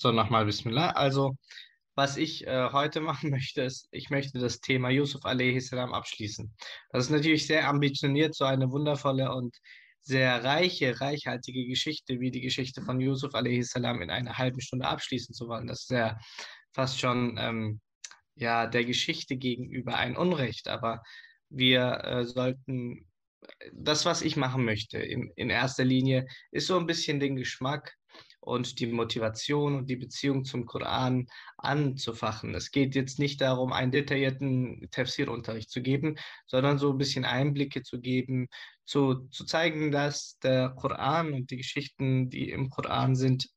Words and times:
So, 0.00 0.12
nochmal 0.12 0.44
Bismillah. 0.44 0.90
Also, 0.90 1.36
was 1.96 2.16
ich 2.16 2.46
äh, 2.46 2.70
heute 2.70 3.00
machen 3.00 3.30
möchte, 3.30 3.62
ist, 3.62 3.88
ich 3.90 4.10
möchte 4.10 4.38
das 4.38 4.60
Thema 4.60 4.90
Yusuf 4.90 5.24
a.s. 5.24 5.72
abschließen. 5.72 6.54
Das 6.92 7.06
ist 7.06 7.10
natürlich 7.10 7.48
sehr 7.48 7.68
ambitioniert, 7.68 8.36
so 8.36 8.44
eine 8.44 8.70
wundervolle 8.70 9.34
und 9.34 9.56
sehr 10.00 10.44
reiche, 10.44 11.00
reichhaltige 11.00 11.66
Geschichte 11.66 12.20
wie 12.20 12.30
die 12.30 12.40
Geschichte 12.40 12.80
von 12.80 13.00
Yusuf 13.00 13.34
a.s. 13.34 13.74
in 13.74 13.84
einer 13.84 14.38
halben 14.38 14.60
Stunde 14.60 14.86
abschließen 14.86 15.34
zu 15.34 15.48
wollen. 15.48 15.66
Das 15.66 15.80
ist 15.80 15.90
ja 15.90 16.16
fast 16.72 17.00
schon 17.00 17.36
ähm, 17.36 17.80
ja, 18.36 18.68
der 18.68 18.84
Geschichte 18.84 19.36
gegenüber 19.36 19.96
ein 19.96 20.16
Unrecht. 20.16 20.68
Aber 20.68 21.02
wir 21.48 22.04
äh, 22.04 22.24
sollten, 22.24 23.04
das, 23.72 24.04
was 24.04 24.22
ich 24.22 24.36
machen 24.36 24.64
möchte, 24.64 24.98
in, 24.98 25.32
in 25.34 25.50
erster 25.50 25.84
Linie, 25.84 26.24
ist 26.52 26.68
so 26.68 26.78
ein 26.78 26.86
bisschen 26.86 27.18
den 27.18 27.34
Geschmack 27.34 27.97
und 28.48 28.80
die 28.80 28.86
Motivation 28.86 29.74
und 29.76 29.90
die 29.90 29.96
Beziehung 29.96 30.44
zum 30.44 30.64
Koran 30.64 31.26
anzufachen. 31.58 32.54
Es 32.54 32.70
geht 32.70 32.94
jetzt 32.94 33.18
nicht 33.18 33.42
darum, 33.42 33.72
einen 33.74 33.92
detaillierten 33.92 34.88
Tafsir-Unterricht 34.90 35.70
zu 35.70 35.82
geben, 35.82 36.16
sondern 36.46 36.78
so 36.78 36.90
ein 36.90 36.98
bisschen 36.98 37.26
Einblicke 37.26 37.82
zu 37.82 38.00
geben, 38.00 38.48
zu, 38.86 39.28
zu 39.30 39.44
zeigen, 39.44 39.92
dass 39.92 40.38
der 40.38 40.70
Koran 40.70 41.34
und 41.34 41.50
die 41.50 41.58
Geschichten, 41.58 42.30
die 42.30 42.50
im 42.50 42.70
Koran 42.70 43.14
sind, 43.16 43.50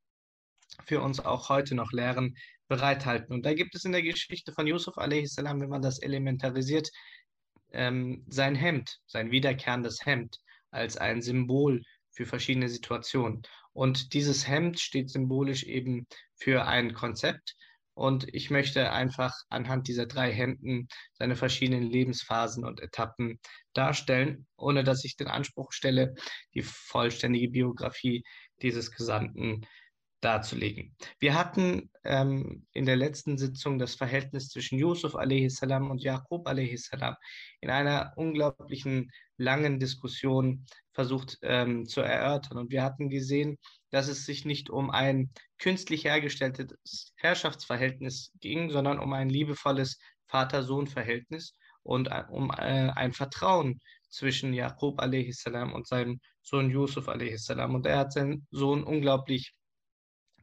für 0.83 1.01
uns 1.01 1.21
auch 1.21 1.47
heute 1.47 1.73
noch 1.73 1.93
Lehren 1.93 2.35
bereithalten. 2.67 3.33
Und 3.33 3.45
da 3.45 3.53
gibt 3.53 3.75
es 3.75 3.85
in 3.85 3.93
der 3.93 4.03
Geschichte 4.03 4.51
von 4.51 4.67
Yusuf 4.67 4.97
a.s., 4.97 5.37
wenn 5.37 5.69
man 5.69 5.81
das 5.81 5.99
elementarisiert, 5.99 6.89
ähm, 7.71 8.25
sein 8.27 8.55
Hemd, 8.55 8.99
sein 9.05 9.31
wiederkehrendes 9.31 10.05
Hemd 10.05 10.37
als 10.69 10.97
ein 10.97 11.21
Symbol 11.21 11.81
für 12.09 12.25
verschiedene 12.25 12.67
Situationen. 12.67 13.41
Und 13.73 14.13
dieses 14.13 14.47
Hemd 14.47 14.79
steht 14.79 15.09
symbolisch 15.09 15.63
eben 15.63 16.07
für 16.35 16.65
ein 16.65 16.93
Konzept. 16.93 17.55
Und 17.93 18.33
ich 18.33 18.49
möchte 18.49 18.91
einfach 18.91 19.33
anhand 19.49 19.87
dieser 19.87 20.05
drei 20.05 20.31
Hemden 20.31 20.87
seine 21.13 21.35
verschiedenen 21.35 21.83
Lebensphasen 21.83 22.63
und 22.65 22.81
Etappen 22.81 23.39
darstellen, 23.73 24.47
ohne 24.55 24.83
dass 24.83 25.03
ich 25.03 25.17
den 25.17 25.27
Anspruch 25.27 25.71
stelle, 25.71 26.15
die 26.53 26.63
vollständige 26.63 27.49
Biografie 27.49 28.23
dieses 28.61 28.91
Gesandten 28.91 29.65
darzulegen. 30.21 30.95
Wir 31.19 31.35
hatten 31.35 31.89
ähm, 32.03 32.65
in 32.73 32.85
der 32.85 32.95
letzten 32.95 33.37
Sitzung 33.37 33.79
das 33.79 33.95
Verhältnis 33.95 34.49
zwischen 34.49 34.77
Yusuf 34.77 35.15
a.s. 35.15 35.61
und 35.61 36.01
Jakob 36.01 36.47
a.s. 36.47 36.91
in 37.59 37.69
einer 37.69 38.13
unglaublichen 38.15 39.11
langen 39.37 39.79
Diskussion 39.79 40.65
versucht 40.93 41.39
ähm, 41.41 41.85
zu 41.87 42.01
erörtern. 42.01 42.59
Und 42.59 42.71
wir 42.71 42.83
hatten 42.83 43.09
gesehen, 43.09 43.57
dass 43.89 44.07
es 44.07 44.25
sich 44.25 44.45
nicht 44.45 44.69
um 44.69 44.91
ein 44.91 45.31
künstlich 45.57 46.05
hergestelltes 46.05 47.13
Herrschaftsverhältnis 47.15 48.31
ging, 48.39 48.69
sondern 48.69 48.99
um 48.99 49.13
ein 49.13 49.29
liebevolles 49.29 49.99
Vater-Sohn-Verhältnis 50.27 51.55
und 51.83 52.07
äh, 52.09 52.23
um 52.29 52.51
äh, 52.51 52.91
ein 52.91 53.13
Vertrauen 53.13 53.79
zwischen 54.09 54.53
Jakob 54.53 55.01
a.s. 55.01 55.45
und 55.73 55.87
seinem 55.87 56.21
Sohn 56.43 56.69
Yusuf 56.69 57.09
a.s. 57.09 57.49
Und 57.49 57.85
er 57.85 57.97
hat 57.97 58.13
seinen 58.13 58.45
Sohn 58.51 58.83
unglaublich 58.83 59.53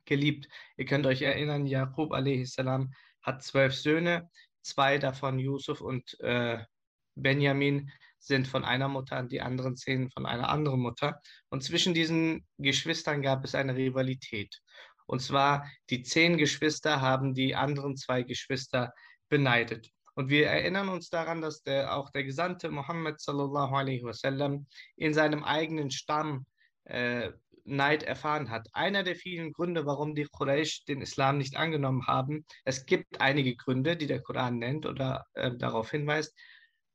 geliebt. 0.08 0.48
Ihr 0.76 0.84
könnt 0.84 1.06
euch 1.06 1.22
erinnern, 1.22 1.66
Jakob 1.66 2.12
a.s. 2.12 2.56
hat 3.22 3.42
zwölf 3.42 3.74
Söhne, 3.74 4.28
zwei 4.62 4.98
davon 4.98 5.38
Yusuf 5.38 5.80
und 5.80 6.18
äh, 6.20 6.58
Benjamin 7.14 7.90
sind 8.18 8.48
von 8.48 8.64
einer 8.64 8.88
Mutter 8.88 9.18
und 9.18 9.32
die 9.32 9.40
anderen 9.40 9.76
zehn 9.76 10.10
von 10.10 10.26
einer 10.26 10.48
anderen 10.48 10.80
Mutter. 10.80 11.20
Und 11.50 11.62
zwischen 11.62 11.94
diesen 11.94 12.46
Geschwistern 12.58 13.22
gab 13.22 13.44
es 13.44 13.54
eine 13.54 13.76
Rivalität. 13.76 14.60
Und 15.06 15.20
zwar, 15.20 15.70
die 15.90 16.02
zehn 16.02 16.36
Geschwister 16.36 17.00
haben 17.00 17.34
die 17.34 17.54
anderen 17.54 17.96
zwei 17.96 18.22
Geschwister 18.22 18.92
beneidet. 19.28 19.90
Und 20.14 20.30
wir 20.30 20.48
erinnern 20.48 20.88
uns 20.88 21.10
daran, 21.10 21.40
dass 21.40 21.62
der, 21.62 21.96
auch 21.96 22.10
der 22.10 22.24
Gesandte 22.24 22.70
wasallam 22.70 24.66
in 24.96 25.14
seinem 25.14 25.44
eigenen 25.44 25.90
Stamm 25.90 26.44
äh, 26.84 27.30
Neid 27.68 28.02
erfahren 28.02 28.50
hat. 28.50 28.68
Einer 28.72 29.02
der 29.02 29.16
vielen 29.16 29.52
Gründe, 29.52 29.86
warum 29.86 30.14
die 30.14 30.24
Quraysh 30.24 30.84
den 30.84 31.02
Islam 31.02 31.38
nicht 31.38 31.56
angenommen 31.56 32.06
haben, 32.06 32.44
es 32.64 32.86
gibt 32.86 33.20
einige 33.20 33.56
Gründe, 33.56 33.96
die 33.96 34.06
der 34.06 34.22
Koran 34.22 34.58
nennt 34.58 34.86
oder 34.86 35.26
äh, 35.34 35.52
darauf 35.56 35.90
hinweist. 35.90 36.34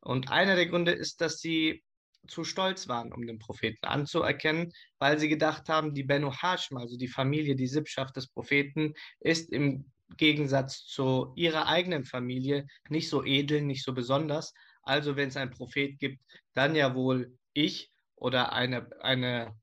Und 0.01 0.31
einer 0.31 0.55
der 0.55 0.67
Gründe 0.67 0.91
ist, 0.91 1.21
dass 1.21 1.39
sie 1.39 1.83
zu 2.27 2.43
stolz 2.43 2.87
waren, 2.87 3.11
um 3.11 3.25
den 3.25 3.39
Propheten 3.39 3.85
anzuerkennen, 3.85 4.71
weil 4.99 5.19
sie 5.19 5.29
gedacht 5.29 5.69
haben, 5.69 5.93
die 5.93 6.03
Benu 6.03 6.31
Hashim, 6.31 6.77
also 6.77 6.97
die 6.97 7.07
Familie, 7.07 7.55
die 7.55 7.67
Sippschaft 7.67 8.15
des 8.15 8.27
Propheten, 8.27 8.93
ist 9.19 9.51
im 9.51 9.91
Gegensatz 10.17 10.85
zu 10.85 11.33
ihrer 11.35 11.67
eigenen 11.67 12.05
Familie 12.05 12.67
nicht 12.89 13.09
so 13.09 13.23
edel, 13.23 13.61
nicht 13.61 13.83
so 13.83 13.93
besonders. 13.93 14.53
Also 14.83 15.15
wenn 15.15 15.29
es 15.29 15.37
einen 15.37 15.51
Prophet 15.51 15.97
gibt, 15.99 16.21
dann 16.53 16.75
ja 16.75 16.95
wohl 16.95 17.37
ich 17.53 17.91
oder 18.15 18.53
eine, 18.53 18.89
eine 19.01 19.55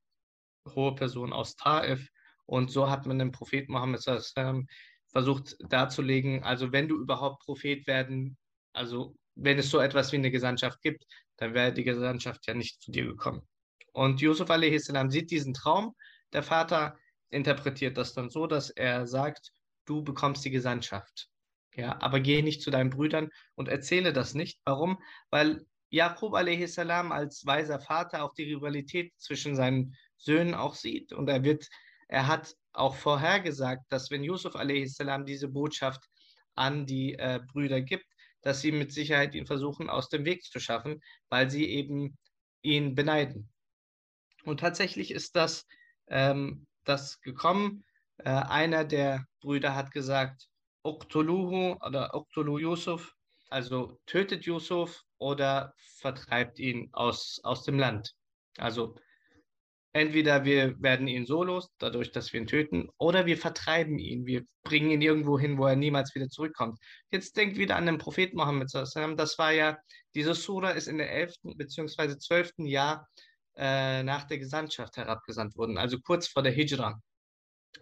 hohe 0.75 0.95
Person 0.95 1.33
aus 1.33 1.57
Taif. 1.57 2.09
Und 2.47 2.71
so 2.71 2.91
hat 2.91 3.07
man 3.07 3.19
den 3.19 3.33
Propheten 3.33 3.73
Mohammed 3.73 4.03
versucht 5.13 5.57
darzulegen, 5.61 6.43
also 6.45 6.73
wenn 6.73 6.89
du 6.89 6.97
überhaupt 7.01 7.43
Prophet 7.45 7.87
werden, 7.87 8.37
also 8.73 9.17
wenn 9.35 9.59
es 9.59 9.71
so 9.71 9.81
etwas 9.81 10.13
wie 10.13 10.17
eine 10.17 10.31
Gesandtschaft 10.31 10.81
gibt, 10.83 11.05
dann 11.37 11.55
wäre 11.55 11.73
die 11.73 11.85
Gesandtschaft 11.85 12.47
ja 12.47 12.55
nicht 12.55 12.81
zu 12.83 12.93
dir 12.93 13.07
gekommen. 13.07 13.43
Und 13.93 14.21
Yusuf 14.21 14.51
a.s. 14.51 14.93
sieht 15.09 15.31
diesen 15.31 15.55
Traum. 15.55 15.95
Der 16.33 16.43
Vater 16.43 16.97
interpretiert 17.31 17.97
das 17.97 18.13
dann 18.13 18.31
so, 18.31 18.47
dass 18.47 18.71
er 18.71 19.07
sagt, 19.07 19.53
du 19.85 20.03
bekommst 20.03 20.45
die 20.45 20.51
Gesandtschaft. 20.51 21.29
Ja, 21.75 22.01
aber 22.01 22.21
geh 22.21 22.43
nicht 22.43 22.63
zu 22.63 22.71
deinen 22.71 22.91
Brüdern 22.91 23.31
und 23.55 23.69
erzähle 23.69 24.13
das 24.13 24.35
nicht. 24.35 24.61
Warum? 24.65 25.03
Weil 25.31 25.65
Jakob 25.89 26.35
a.s. 26.35 26.79
als 26.79 27.47
weiser 27.47 27.81
Vater 27.81 28.23
auch 28.23 28.35
die 28.35 28.53
Rivalität 28.53 29.13
zwischen 29.19 29.57
seinen 29.57 29.97
Söhnen 30.21 30.55
auch 30.55 30.75
sieht. 30.75 31.13
Und 31.13 31.29
er 31.29 31.43
wird, 31.43 31.69
er 32.09 32.27
hat 32.27 32.55
auch 32.73 32.95
vorhergesagt, 32.95 33.85
dass 33.91 34.11
wenn 34.11 34.23
Yusuf 34.23 34.55
a.s. 34.55 34.99
diese 35.27 35.49
Botschaft 35.49 36.05
an 36.55 36.87
die 36.87 37.15
äh, 37.15 37.41
Brüder 37.53 37.81
gibt, 37.81 38.07
dass 38.43 38.61
sie 38.61 38.73
mit 38.73 38.93
Sicherheit 38.93 39.35
ihn 39.35 39.47
versuchen, 39.47 39.91
aus 39.91 40.09
dem 40.09 40.25
Weg 40.25 40.45
zu 40.45 40.61
schaffen, 40.61 41.01
weil 41.29 41.51
sie 41.51 41.67
eben 41.67 42.17
ihn 42.63 42.95
beneiden. 42.95 43.51
Und 44.45 44.61
tatsächlich 44.61 45.11
ist 45.11 45.37
das, 45.37 45.67
ähm, 46.09 46.67
das 46.85 47.21
gekommen. 47.21 47.85
Äh, 48.19 48.31
einer 48.31 48.85
der 48.85 49.27
Brüder 49.41 49.75
hat 49.75 49.91
gesagt, 49.91 50.49
Uktuluhu 50.83 51.77
oder 51.85 52.15
Uktulu 52.15 52.59
Yusuf, 52.59 53.15
also 53.51 53.99
tötet 54.07 54.47
Yusuf 54.47 55.03
oder 55.19 55.75
vertreibt 55.77 56.59
ihn 56.59 56.89
aus, 56.93 57.41
aus 57.43 57.65
dem 57.65 57.79
Land. 57.79 58.15
Also 58.57 58.97
Entweder 59.93 60.45
wir 60.45 60.81
werden 60.81 61.09
ihn 61.09 61.27
so 61.27 61.43
los, 61.43 61.69
dadurch, 61.79 62.13
dass 62.13 62.33
wir 62.33 62.41
ihn 62.41 62.47
töten, 62.47 62.89
oder 62.97 63.27
wir 63.27 63.37
vertreiben 63.37 63.99
ihn. 63.99 64.25
Wir 64.25 64.45
bringen 64.63 64.91
ihn 64.91 65.03
irgendwo 65.03 65.39
hin, 65.39 65.59
wo 65.59 65.67
er 65.67 65.75
niemals 65.75 66.15
wieder 66.15 66.29
zurückkommt. 66.29 66.79
Jetzt 67.11 67.37
denkt 67.37 67.57
wieder 67.57 67.77
an 67.77 67.87
den 67.87 67.99
Propheten 67.99 68.37
Mohammed. 68.37 68.71
Das 68.73 69.39
war 69.39 69.53
ja, 69.53 69.79
diese 70.15 70.35
Sura 70.35 70.71
ist 70.71 70.87
in 70.87 70.99
der 70.99 71.13
11. 71.13 71.35
bzw. 71.43 72.19
12. 72.19 72.53
Jahr 72.59 73.09
äh, 73.57 74.03
nach 74.05 74.25
der 74.25 74.39
Gesandtschaft 74.39 74.97
herabgesandt 74.97 75.57
worden, 75.57 75.77
also 75.77 75.99
kurz 75.99 76.29
vor 76.29 76.43
der 76.43 76.53
Hijra. 76.53 77.01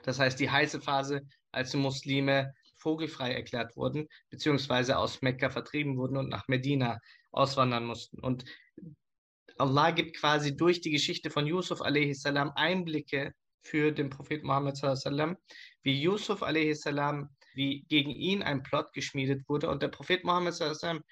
Das 0.02 0.19
heißt, 0.19 0.40
die 0.40 0.50
heiße 0.50 0.81
Phase, 0.81 1.22
als 1.52 1.70
die 1.72 1.76
Muslime 1.76 2.55
vogelfrei 2.78 3.34
erklärt 3.34 3.76
wurden, 3.76 4.08
beziehungsweise 4.31 4.96
aus 4.96 5.20
Mekka 5.22 5.50
vertrieben 5.50 5.96
wurden 5.96 6.16
und 6.16 6.28
nach 6.28 6.49
Medina 6.49 6.99
auswandern 7.32 7.84
mussten. 7.84 8.20
Und 8.20 8.44
Allah 9.58 9.90
gibt 9.90 10.16
quasi 10.16 10.56
durch 10.56 10.81
die 10.81 10.90
Geschichte 10.90 11.31
von 11.31 11.46
Yusuf 11.46 11.82
a.s. 11.82 12.25
Einblicke 12.26 13.34
für 13.62 13.93
den 13.93 14.10
Propheten 14.10 14.46
Muhammad 14.46 14.76
sallam, 14.76 15.37
wie 15.82 16.00
Yusuf 16.00 16.43
a.s., 16.43 16.84
wie 17.55 17.84
gegen 17.88 18.10
ihn 18.10 18.43
ein 18.43 18.62
Plot 18.62 18.93
geschmiedet 18.93 19.49
wurde 19.49 19.69
und 19.69 19.82
der 19.82 19.88
Prophet 19.88 20.25
Muhammad 20.25 20.55
sallam 20.55 21.02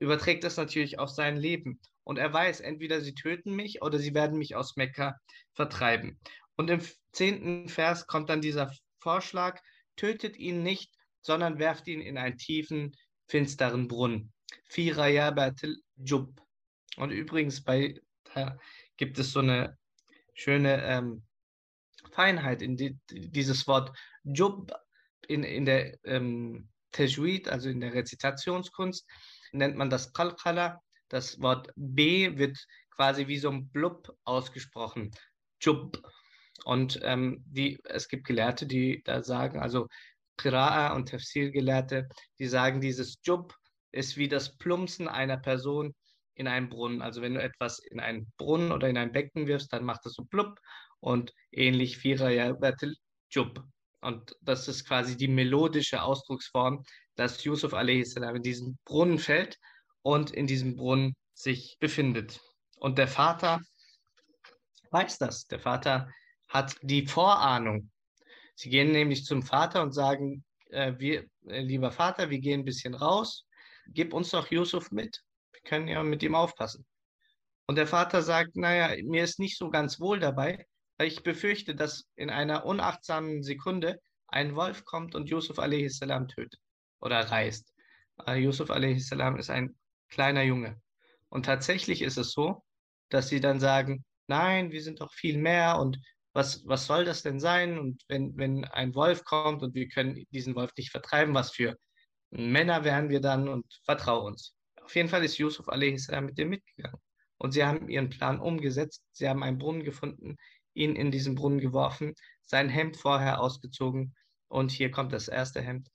überträgt 0.00 0.42
das 0.42 0.56
natürlich 0.56 0.98
auf 0.98 1.10
sein 1.10 1.36
Leben 1.36 1.80
und 2.04 2.18
er 2.18 2.32
weiß, 2.32 2.60
entweder 2.60 3.00
sie 3.00 3.14
töten 3.14 3.54
mich 3.54 3.82
oder 3.82 3.98
sie 3.98 4.14
werden 4.14 4.38
mich 4.38 4.56
aus 4.56 4.76
Mekka 4.76 5.16
vertreiben. 5.54 6.18
Und 6.56 6.70
im 6.70 6.80
zehnten 7.12 7.68
Vers 7.68 8.06
kommt 8.06 8.28
dann 8.28 8.40
dieser 8.40 8.72
Vorschlag, 8.98 9.60
tötet 9.96 10.36
ihn 10.36 10.62
nicht, 10.62 10.92
sondern 11.20 11.58
werft 11.58 11.86
ihn 11.86 12.00
in 12.00 12.18
einen 12.18 12.36
tiefen, 12.36 12.96
finsteren 13.28 13.86
Brunnen. 13.86 14.32
Fi 14.68 14.90
rayabatil 14.90 15.80
jub. 15.96 16.42
Und 16.96 17.10
übrigens, 17.10 17.62
bei, 17.62 18.00
gibt 18.96 19.18
es 19.18 19.32
so 19.32 19.40
eine 19.40 19.78
schöne 20.34 20.82
ähm, 20.84 21.22
Feinheit 22.12 22.62
in 22.62 22.76
die, 22.76 22.98
dieses 23.10 23.66
Wort 23.66 23.96
Jub 24.24 24.72
in, 25.28 25.44
in 25.44 25.64
der 25.64 25.98
ähm, 26.04 26.68
Tajwid, 26.92 27.48
also 27.48 27.68
in 27.68 27.80
der 27.80 27.94
Rezitationskunst, 27.94 29.06
nennt 29.52 29.76
man 29.76 29.90
das 29.90 30.12
Qalqala. 30.12 30.80
Das 31.08 31.40
Wort 31.40 31.70
B 31.76 32.36
wird 32.38 32.58
quasi 32.90 33.26
wie 33.26 33.38
so 33.38 33.50
ein 33.50 33.68
Blub 33.68 34.14
ausgesprochen. 34.24 35.10
Jub. 35.60 36.02
Und 36.64 37.00
ähm, 37.02 37.42
die, 37.46 37.78
es 37.84 38.08
gibt 38.08 38.26
Gelehrte, 38.26 38.66
die 38.66 39.02
da 39.04 39.22
sagen, 39.22 39.60
also 39.60 39.88
Qira'a 40.38 40.94
und 40.94 41.08
Tafsir-Gelehrte, 41.08 42.08
die 42.38 42.46
sagen, 42.46 42.80
dieses 42.80 43.18
Jub 43.22 43.54
ist 43.90 44.16
wie 44.16 44.28
das 44.28 44.56
Plumpsen 44.56 45.08
einer 45.08 45.36
Person 45.36 45.94
in 46.42 46.48
einen 46.48 46.68
Brunnen. 46.68 47.00
Also 47.00 47.22
wenn 47.22 47.34
du 47.34 47.42
etwas 47.42 47.78
in 47.78 48.00
einen 48.00 48.30
Brunnen 48.36 48.72
oder 48.72 48.88
in 48.88 48.98
ein 48.98 49.12
Becken 49.12 49.46
wirfst, 49.46 49.72
dann 49.72 49.84
macht 49.84 50.04
es 50.04 50.14
so 50.14 50.24
blub 50.24 50.58
und 51.00 51.32
ähnlich 51.50 51.98
Firaya 51.98 52.52
Batil 52.52 52.94
Jub. 53.30 53.64
Und 54.02 54.36
das 54.40 54.68
ist 54.68 54.86
quasi 54.86 55.16
die 55.16 55.28
melodische 55.28 56.02
Ausdrucksform, 56.02 56.84
dass 57.14 57.44
Yusuf 57.44 57.72
a.s. 57.72 58.16
in 58.16 58.42
diesen 58.42 58.78
Brunnen 58.84 59.18
fällt 59.18 59.58
und 60.02 60.32
in 60.32 60.46
diesem 60.46 60.76
Brunnen 60.76 61.14
sich 61.34 61.76
befindet. 61.78 62.40
Und 62.76 62.98
der 62.98 63.08
Vater 63.08 63.60
weiß 64.90 65.18
das. 65.18 65.46
Der 65.46 65.60
Vater 65.60 66.08
hat 66.48 66.76
die 66.82 67.06
Vorahnung. 67.06 67.90
Sie 68.56 68.70
gehen 68.70 68.92
nämlich 68.92 69.24
zum 69.24 69.42
Vater 69.42 69.82
und 69.82 69.92
sagen, 69.92 70.44
äh, 70.70 70.94
wir, 70.98 71.24
äh, 71.46 71.60
lieber 71.60 71.92
Vater, 71.92 72.28
wir 72.28 72.38
gehen 72.38 72.60
ein 72.60 72.64
bisschen 72.64 72.94
raus, 72.94 73.46
gib 73.86 74.12
uns 74.12 74.30
doch 74.30 74.50
Yusuf 74.50 74.90
mit. 74.90 75.22
Können 75.64 75.88
ja 75.88 76.02
mit 76.02 76.22
ihm 76.22 76.34
aufpassen. 76.34 76.86
Und 77.66 77.76
der 77.76 77.86
Vater 77.86 78.22
sagt, 78.22 78.56
naja, 78.56 78.94
mir 79.04 79.24
ist 79.24 79.38
nicht 79.38 79.56
so 79.56 79.70
ganz 79.70 80.00
wohl 80.00 80.18
dabei, 80.18 80.66
weil 80.98 81.08
ich 81.08 81.22
befürchte, 81.22 81.74
dass 81.74 82.04
in 82.16 82.30
einer 82.30 82.66
unachtsamen 82.66 83.42
Sekunde 83.42 84.00
ein 84.28 84.56
Wolf 84.56 84.84
kommt 84.84 85.14
und 85.14 85.28
Yusuf 85.28 85.58
a.s. 85.58 85.98
tötet 86.00 86.56
oder 87.00 87.20
reißt. 87.20 87.72
Äh, 88.26 88.36
Yusuf 88.36 88.70
a.s. 88.70 89.12
ist 89.12 89.50
ein 89.50 89.76
kleiner 90.08 90.42
Junge. 90.42 90.80
Und 91.28 91.46
tatsächlich 91.46 92.02
ist 92.02 92.18
es 92.18 92.32
so, 92.32 92.62
dass 93.08 93.28
sie 93.28 93.40
dann 93.40 93.60
sagen, 93.60 94.04
nein, 94.26 94.70
wir 94.70 94.82
sind 94.82 95.00
doch 95.00 95.12
viel 95.12 95.38
mehr 95.38 95.78
und 95.78 95.98
was, 96.34 96.66
was 96.66 96.86
soll 96.86 97.04
das 97.04 97.22
denn 97.22 97.40
sein? 97.40 97.78
Und 97.78 98.02
wenn, 98.08 98.36
wenn 98.36 98.64
ein 98.64 98.94
Wolf 98.94 99.24
kommt 99.24 99.62
und 99.62 99.74
wir 99.74 99.88
können 99.88 100.24
diesen 100.30 100.54
Wolf 100.54 100.72
nicht 100.76 100.90
vertreiben, 100.90 101.34
was 101.34 101.52
für 101.52 101.76
Männer 102.30 102.84
wären 102.84 103.10
wir 103.10 103.20
dann 103.20 103.48
und 103.48 103.66
vertrau 103.84 104.24
uns. 104.24 104.54
Auf 104.84 104.94
jeden 104.94 105.08
Fall 105.08 105.24
ist 105.24 105.38
Yusuf 105.38 105.68
a.s. 105.68 106.08
mit 106.20 106.38
dem 106.38 106.50
mitgegangen. 106.50 107.00
Und 107.38 107.52
sie 107.52 107.64
haben 107.64 107.88
ihren 107.88 108.10
Plan 108.10 108.38
umgesetzt. 108.38 109.04
Sie 109.12 109.28
haben 109.28 109.42
einen 109.42 109.58
Brunnen 109.58 109.84
gefunden, 109.84 110.36
ihn 110.74 110.96
in 110.96 111.10
diesen 111.10 111.34
Brunnen 111.34 111.58
geworfen, 111.58 112.14
sein 112.42 112.68
Hemd 112.68 112.96
vorher 112.96 113.40
ausgezogen. 113.40 114.14
Und 114.48 114.70
hier 114.70 114.90
kommt 114.90 115.12
das 115.12 115.28
erste 115.28 115.60
Hemd. 115.60 115.88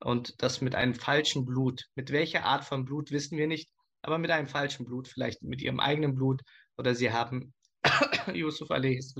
Und 0.00 0.42
das 0.42 0.60
mit 0.60 0.74
einem 0.74 0.94
falschen 0.94 1.44
Blut. 1.44 1.84
Mit 1.94 2.10
welcher 2.10 2.44
Art 2.44 2.64
von 2.64 2.84
Blut 2.84 3.10
wissen 3.10 3.38
wir 3.38 3.46
nicht, 3.46 3.70
aber 4.02 4.18
mit 4.18 4.30
einem 4.30 4.48
falschen 4.48 4.84
Blut, 4.84 5.08
vielleicht 5.08 5.42
mit 5.42 5.62
ihrem 5.62 5.80
eigenen 5.80 6.14
Blut. 6.14 6.42
Oder 6.76 6.94
sie 6.94 7.12
haben 7.12 7.54
Yusuf 8.32 8.70
a.s 8.70 9.14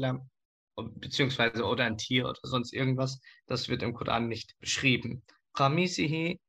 beziehungsweise 0.76 1.64
oder 1.64 1.84
ein 1.84 1.98
Tier 1.98 2.24
oder 2.28 2.40
sonst 2.42 2.72
irgendwas, 2.72 3.20
das 3.46 3.68
wird 3.68 3.82
im 3.82 3.94
Koran 3.94 4.28
nicht 4.28 4.58
beschrieben. 4.58 5.22
Qamisihi 5.54 6.40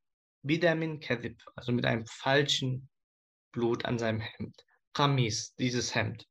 bidamin 0.45 0.99
kadhib, 0.99 1.41
also 1.55 1.71
mit 1.71 1.85
einem 1.85 2.05
falschen 2.05 2.89
Blut 3.51 3.85
an 3.85 3.97
seinem 3.97 4.21
Hemd. 4.21 4.55
Qamis, 4.93 5.55
dieses 5.55 5.93
Hemd. 5.93 6.25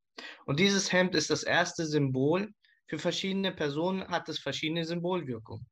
Und 0.47 0.61
dieses 0.61 0.93
Hemd 0.93 1.15
ist 1.15 1.31
das 1.31 1.43
erste 1.43 1.87
Symbol. 1.87 2.53
Für 2.87 2.99
verschiedene 2.99 3.53
Personen 3.53 4.07
hat 4.09 4.29
es 4.29 4.39
verschiedene 4.39 4.85
Symbolwirkungen. 4.85 5.67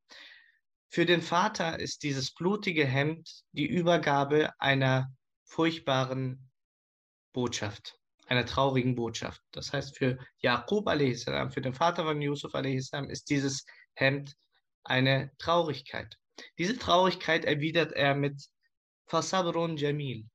Für 0.89 1.07
den 1.07 1.23
Vater 1.23 1.79
ist 1.79 2.03
dieses 2.03 2.35
blutige 2.35 2.85
Hemd 2.85 3.31
die 3.53 3.67
Übergabe 3.67 4.51
einer 4.59 5.11
furchtbaren 5.45 6.51
Botschaft 7.33 7.99
einer 8.33 8.47
traurigen 8.47 8.95
Botschaft. 8.95 9.43
Das 9.53 9.73
heißt, 9.73 9.97
für 9.97 10.19
Jakob 10.39 10.89
a.s., 10.89 11.25
für 11.25 11.61
den 11.61 11.75
Vater 11.75 12.05
von 12.05 12.21
Yusuf 12.21 12.55
a.s., 12.55 12.91
ist 13.09 13.29
dieses 13.29 13.67
Hemd 13.95 14.35
eine 14.85 15.31
Traurigkeit. 15.39 16.19
Diese 16.59 16.79
Traurigkeit 16.79 17.45
erwidert 17.45 17.93
er 17.93 18.15
mit 18.15 18.43
Fasabrun 19.07 19.77
Jamil. 19.77 20.29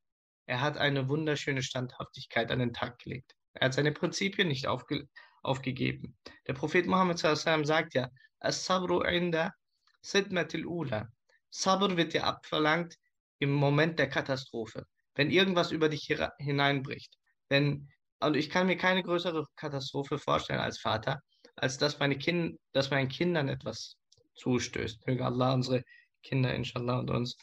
Er 0.45 0.61
hat 0.61 0.77
eine 0.77 1.09
wunderschöne 1.09 1.63
Standhaftigkeit 1.63 2.51
an 2.51 2.59
den 2.59 2.73
Tag 2.73 2.99
gelegt. 2.99 3.35
Er 3.53 3.65
hat 3.65 3.73
seine 3.73 3.91
Prinzipien 3.91 4.47
nicht 4.47 4.67
aufge 4.67 5.07
aufgegeben. 5.43 6.17
Der 6.47 6.53
Prophet 6.53 6.87
Muhammad 6.87 7.19
sagt 7.19 7.93
ja, 7.93 8.09
As-Sabru 8.39 9.01
inda 9.01 9.53
Sidmatil 10.01 10.65
Ula. 10.65 11.07
Sabr 11.49 11.95
wird 11.97 12.13
dir 12.13 12.25
abverlangt 12.25 12.95
im 13.39 13.53
Moment 13.53 13.99
der 13.99 14.09
Katastrophe, 14.09 14.85
wenn 15.15 15.31
irgendwas 15.31 15.71
über 15.71 15.89
dich 15.89 16.11
hineinbricht. 16.39 17.17
Denn, 17.49 17.89
und 18.19 18.35
ich 18.35 18.49
kann 18.49 18.67
mir 18.67 18.77
keine 18.77 19.03
größere 19.03 19.45
Katastrophe 19.55 20.17
vorstellen 20.17 20.59
als 20.59 20.79
Vater, 20.79 21.21
als 21.55 21.77
dass, 21.77 21.99
meine 21.99 22.17
kind, 22.17 22.59
dass 22.73 22.91
meinen 22.91 23.09
Kindern 23.09 23.47
etwas 23.47 23.97
zustößt. 24.37 25.05
Möge 25.07 25.25
Allah 25.25 25.53
unsere 25.53 25.83
Kinder, 26.23 26.53
inshallah, 26.53 26.99
und 26.99 27.09
uns 27.09 27.37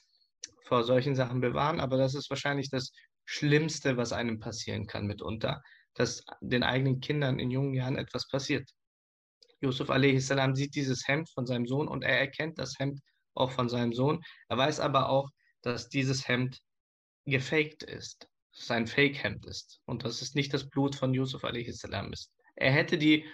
vor 0.64 0.84
solchen 0.84 1.14
Sachen 1.14 1.40
bewahren. 1.40 1.80
Aber 1.80 1.96
das 1.96 2.14
ist 2.14 2.30
wahrscheinlich 2.30 2.70
das 2.70 2.92
Schlimmste, 3.24 3.96
was 3.96 4.12
einem 4.12 4.38
passieren 4.38 4.86
kann 4.86 5.06
mitunter, 5.06 5.62
dass 5.94 6.24
den 6.40 6.62
eigenen 6.62 7.00
Kindern 7.00 7.38
in 7.38 7.50
jungen 7.50 7.74
Jahren 7.74 7.96
etwas 7.96 8.28
passiert. 8.28 8.68
Yusuf 9.60 9.90
a.s. 9.90 10.32
sieht 10.54 10.74
dieses 10.74 11.06
Hemd 11.08 11.30
von 11.30 11.46
seinem 11.46 11.66
Sohn 11.66 11.88
und 11.88 12.02
er 12.02 12.18
erkennt 12.18 12.58
das 12.58 12.78
Hemd 12.78 13.00
auch 13.34 13.50
von 13.50 13.68
seinem 13.68 13.92
Sohn. 13.92 14.22
Er 14.48 14.58
weiß 14.58 14.80
aber 14.80 15.08
auch, 15.08 15.30
dass 15.62 15.88
dieses 15.88 16.28
Hemd 16.28 16.60
gefaked 17.24 17.82
ist 17.82 18.28
sein 18.54 18.86
Fake-Hemd 18.86 19.46
ist 19.46 19.80
und 19.84 20.04
dass 20.04 20.22
es 20.22 20.34
nicht 20.34 20.54
das 20.54 20.68
Blut 20.68 20.94
von 20.94 21.12
Yusuf 21.12 21.44
a.s. 21.44 21.84
ist. 22.12 22.32
Er 22.56 22.70
hätte, 22.70 22.96
die, 22.96 23.26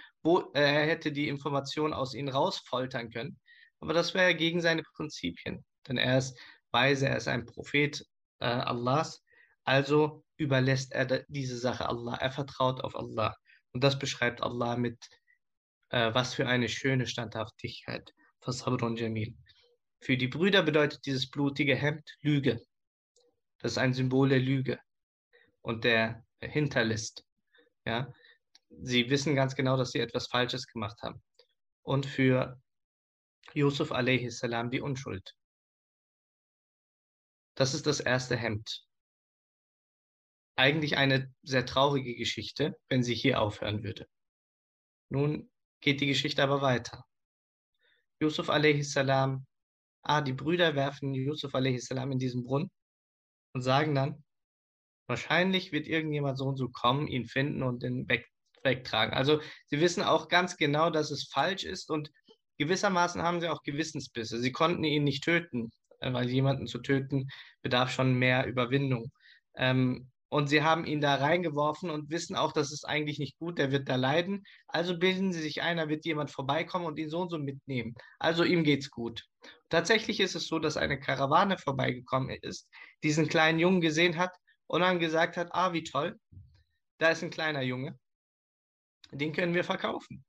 er 0.53 0.85
hätte 0.87 1.11
die 1.11 1.27
Information 1.27 1.93
aus 1.93 2.13
ihnen 2.13 2.29
rausfoltern 2.29 3.11
können, 3.11 3.39
aber 3.81 3.93
das 3.93 4.13
wäre 4.13 4.35
gegen 4.35 4.61
seine 4.61 4.83
Prinzipien, 4.95 5.65
denn 5.87 5.97
er 5.97 6.19
ist 6.19 6.39
weise, 6.71 7.09
er 7.09 7.17
ist 7.17 7.27
ein 7.27 7.45
Prophet 7.45 8.05
äh, 8.39 8.45
Allahs, 8.45 9.23
also 9.63 10.23
überlässt 10.37 10.93
er 10.93 11.25
diese 11.27 11.57
Sache 11.57 11.87
Allah, 11.87 12.15
er 12.15 12.31
vertraut 12.31 12.81
auf 12.81 12.95
Allah. 12.95 13.35
Und 13.73 13.83
das 13.83 13.99
beschreibt 13.99 14.41
Allah 14.41 14.77
mit, 14.77 14.97
äh, 15.89 16.13
was 16.13 16.33
für 16.33 16.47
eine 16.47 16.69
schöne 16.69 17.07
Standhaftigkeit. 17.07 18.13
Fasabrun 18.41 18.95
Jamil. 18.95 19.35
Für 19.99 20.17
die 20.17 20.27
Brüder 20.27 20.63
bedeutet 20.63 21.05
dieses 21.05 21.29
blutige 21.29 21.75
Hemd 21.75 22.09
Lüge. 22.21 22.59
Das 23.59 23.73
ist 23.73 23.77
ein 23.77 23.93
Symbol 23.93 24.29
der 24.29 24.39
Lüge 24.39 24.79
und 25.61 25.83
der 25.83 26.25
Hinterlist. 26.39 27.23
Ja? 27.85 28.11
Sie 28.69 29.09
wissen 29.11 29.35
ganz 29.35 29.55
genau, 29.55 29.77
dass 29.77 29.91
sie 29.91 29.99
etwas 29.99 30.27
Falsches 30.27 30.65
gemacht 30.65 30.99
haben. 31.03 31.21
Und 31.83 32.07
für 32.07 32.59
Yusuf 33.53 33.91
a.s. 33.91 34.41
die 34.71 34.81
Unschuld. 34.81 35.35
Das 37.55 37.73
ist 37.73 37.85
das 37.85 37.99
erste 37.99 38.35
Hemd. 38.35 38.85
Eigentlich 40.55 40.97
eine 40.97 41.33
sehr 41.43 41.65
traurige 41.65 42.15
Geschichte, 42.15 42.77
wenn 42.89 43.03
sie 43.03 43.15
hier 43.15 43.41
aufhören 43.41 43.83
würde. 43.83 44.07
Nun 45.09 45.51
geht 45.81 46.01
die 46.01 46.07
Geschichte 46.07 46.43
aber 46.43 46.61
weiter. 46.61 47.05
Yusuf 48.19 48.49
a.s. 48.49 48.97
Ah, 50.03 50.21
die 50.21 50.33
Brüder 50.33 50.75
werfen 50.75 51.13
Yusuf 51.13 51.53
a.s. 51.55 51.89
in 51.91 52.19
diesen 52.19 52.43
Brunnen 52.43 52.71
und 53.53 53.61
sagen 53.61 53.95
dann, 53.95 54.23
Wahrscheinlich 55.11 55.73
wird 55.73 55.87
irgendjemand 55.87 56.37
so 56.37 56.45
und 56.45 56.55
so 56.55 56.69
kommen, 56.69 57.05
ihn 57.05 57.25
finden 57.25 57.63
und 57.63 57.83
den 57.83 58.07
weg, 58.07 58.25
wegtragen. 58.63 59.13
Also 59.13 59.41
sie 59.65 59.81
wissen 59.81 60.03
auch 60.03 60.29
ganz 60.29 60.55
genau, 60.55 60.89
dass 60.89 61.11
es 61.11 61.27
falsch 61.27 61.65
ist 61.65 61.91
und 61.91 62.09
gewissermaßen 62.61 63.23
haben 63.23 63.41
sie 63.41 63.49
auch 63.49 63.63
Gewissensbisse. 63.63 64.39
Sie 64.39 64.51
konnten 64.51 64.83
ihn 64.83 65.03
nicht 65.03 65.23
töten, 65.23 65.71
äh, 65.99 66.13
weil 66.13 66.29
jemanden 66.29 66.67
zu 66.67 66.77
töten 66.79 67.27
bedarf 67.63 67.91
schon 67.91 68.13
mehr 68.13 68.45
Überwindung. 68.45 69.11
Ähm, 69.55 70.11
und 70.29 70.47
sie 70.47 70.61
haben 70.61 70.85
ihn 70.85 71.01
da 71.01 71.15
reingeworfen 71.15 71.89
und 71.89 72.11
wissen 72.11 72.35
auch, 72.35 72.53
das 72.53 72.71
ist 72.71 72.85
eigentlich 72.87 73.17
nicht 73.19 73.37
gut, 73.37 73.57
der 73.57 73.71
wird 73.71 73.89
da 73.89 73.95
leiden. 73.95 74.43
Also 74.67 74.97
bilden 74.97 75.33
sie 75.33 75.41
sich 75.41 75.61
ein, 75.63 75.77
da 75.77 75.89
wird 75.89 76.05
jemand 76.05 76.29
vorbeikommen 76.29 76.85
und 76.85 76.99
ihn 76.99 77.09
so 77.09 77.21
und 77.21 77.29
so 77.31 77.39
mitnehmen. 77.39 77.95
Also 78.19 78.43
ihm 78.43 78.63
geht's 78.63 78.91
gut. 78.91 79.25
Tatsächlich 79.69 80.19
ist 80.19 80.35
es 80.35 80.47
so, 80.47 80.59
dass 80.59 80.77
eine 80.77 80.99
Karawane 80.99 81.57
vorbeigekommen 81.57 82.29
ist, 82.41 82.69
diesen 83.03 83.27
kleinen 83.27 83.59
Jungen 83.59 83.81
gesehen 83.81 84.17
hat 84.17 84.31
und 84.67 84.81
dann 84.81 84.99
gesagt 84.99 85.35
hat, 85.35 85.49
ah, 85.51 85.73
wie 85.73 85.83
toll, 85.83 86.17
da 86.99 87.09
ist 87.09 87.23
ein 87.23 87.31
kleiner 87.31 87.63
Junge, 87.63 87.97
den 89.11 89.33
können 89.33 89.55
wir 89.55 89.63
verkaufen. 89.63 90.23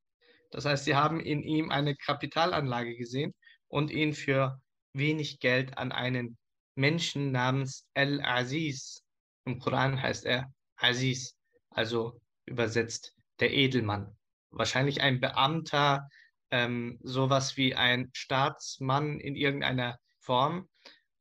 Das 0.52 0.66
heißt, 0.66 0.85
sie 0.85 0.94
haben 0.94 1.18
in 1.18 1.42
ihm 1.42 1.71
eine 1.71 1.97
Kapitalanlage 1.97 2.97
gesehen 2.97 3.35
und 3.68 3.90
ihn 3.90 4.12
für 4.12 4.61
wenig 4.92 5.40
Geld 5.40 5.78
an 5.78 5.90
einen 5.90 6.37
Menschen 6.76 7.32
namens 7.32 7.88
El-Aziz, 7.94 9.02
im 9.44 9.59
Koran 9.59 10.00
heißt 10.00 10.25
er 10.26 10.52
Aziz, 10.76 11.37
also 11.71 12.21
übersetzt 12.44 13.16
der 13.40 13.52
Edelmann. 13.52 14.16
Wahrscheinlich 14.50 15.00
ein 15.00 15.21
Beamter, 15.21 16.09
ähm, 16.50 16.99
sowas 17.02 17.56
wie 17.56 17.75
ein 17.75 18.11
Staatsmann 18.12 19.18
in 19.18 19.35
irgendeiner 19.35 19.99
Form, 20.21 20.68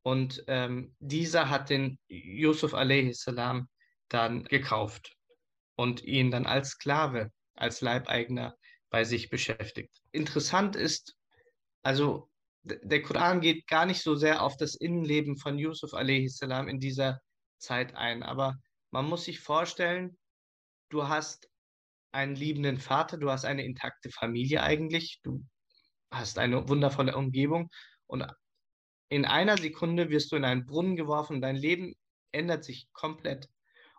und 0.03 0.43
ähm, 0.47 0.95
dieser 0.99 1.49
hat 1.49 1.69
den 1.69 1.99
Yusuf 2.07 2.73
a.s. 2.73 3.25
dann 4.09 4.43
gekauft 4.45 5.15
und 5.75 6.03
ihn 6.03 6.31
dann 6.31 6.45
als 6.45 6.71
Sklave, 6.71 7.31
als 7.55 7.81
Leibeigener 7.81 8.55
bei 8.91 9.03
sich 9.03 9.29
beschäftigt. 9.29 9.99
Interessant 10.11 10.75
ist, 10.75 11.15
also 11.81 12.29
der 12.63 13.01
Koran 13.01 13.41
geht 13.41 13.65
gar 13.65 13.87
nicht 13.87 14.03
so 14.03 14.15
sehr 14.15 14.43
auf 14.43 14.55
das 14.57 14.75
Innenleben 14.75 15.37
von 15.37 15.57
Yusuf 15.57 15.95
a.s. 15.95 16.41
in 16.41 16.79
dieser 16.79 17.19
Zeit 17.57 17.95
ein, 17.95 18.21
aber 18.21 18.59
man 18.91 19.07
muss 19.07 19.23
sich 19.23 19.39
vorstellen, 19.39 20.17
du 20.89 21.07
hast 21.07 21.49
einen 22.11 22.35
liebenden 22.35 22.77
Vater, 22.77 23.17
du 23.17 23.31
hast 23.31 23.45
eine 23.45 23.63
intakte 23.63 24.11
Familie 24.11 24.61
eigentlich, 24.61 25.21
du 25.23 25.43
hast 26.11 26.37
eine 26.37 26.67
wundervolle 26.67 27.15
Umgebung 27.15 27.69
und 28.05 28.25
in 29.09 29.25
einer 29.25 29.57
Sekunde 29.57 30.09
wirst 30.09 30.31
du 30.31 30.35
in 30.35 30.45
einen 30.45 30.65
Brunnen 30.65 30.95
geworfen, 30.95 31.41
dein 31.41 31.55
Leben 31.55 31.95
ändert 32.31 32.63
sich 32.63 32.91
komplett 32.93 33.47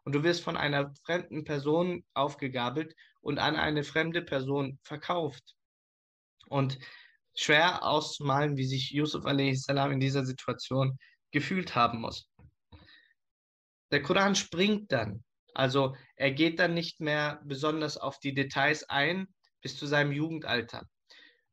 und 0.05 0.15
du 0.15 0.23
wirst 0.23 0.43
von 0.43 0.57
einer 0.57 0.93
fremden 1.05 1.45
Person 1.45 2.05
aufgegabelt 2.15 2.95
und 3.21 3.39
an 3.39 3.57
eine 3.57 3.85
fremde 3.85 4.23
Person 4.23 4.79
verkauft. 4.83 5.55
Und 6.47 6.79
schwer 7.35 7.85
auszumalen, 7.85 8.57
wie 8.57 8.67
sich 8.67 8.91
Yusuf 8.91 9.25
a.s. 9.27 9.67
in 9.69 10.01
dieser 10.01 10.25
Situation 10.25 10.99
gefühlt 11.31 11.75
haben 11.75 12.01
muss. 12.01 12.29
Der 13.91 14.03
Koran 14.03 14.35
springt 14.35 14.93
dann. 14.93 15.25
Also 15.55 15.95
er 16.17 16.33
geht 16.33 16.59
dann 16.59 16.75
nicht 16.75 17.01
mehr 17.01 17.41
besonders 17.45 17.97
auf 17.97 18.19
die 18.19 18.35
Details 18.35 18.89
ein 18.89 19.29
bis 19.61 19.77
zu 19.77 19.87
seinem 19.87 20.13
Jugendalter. 20.13 20.87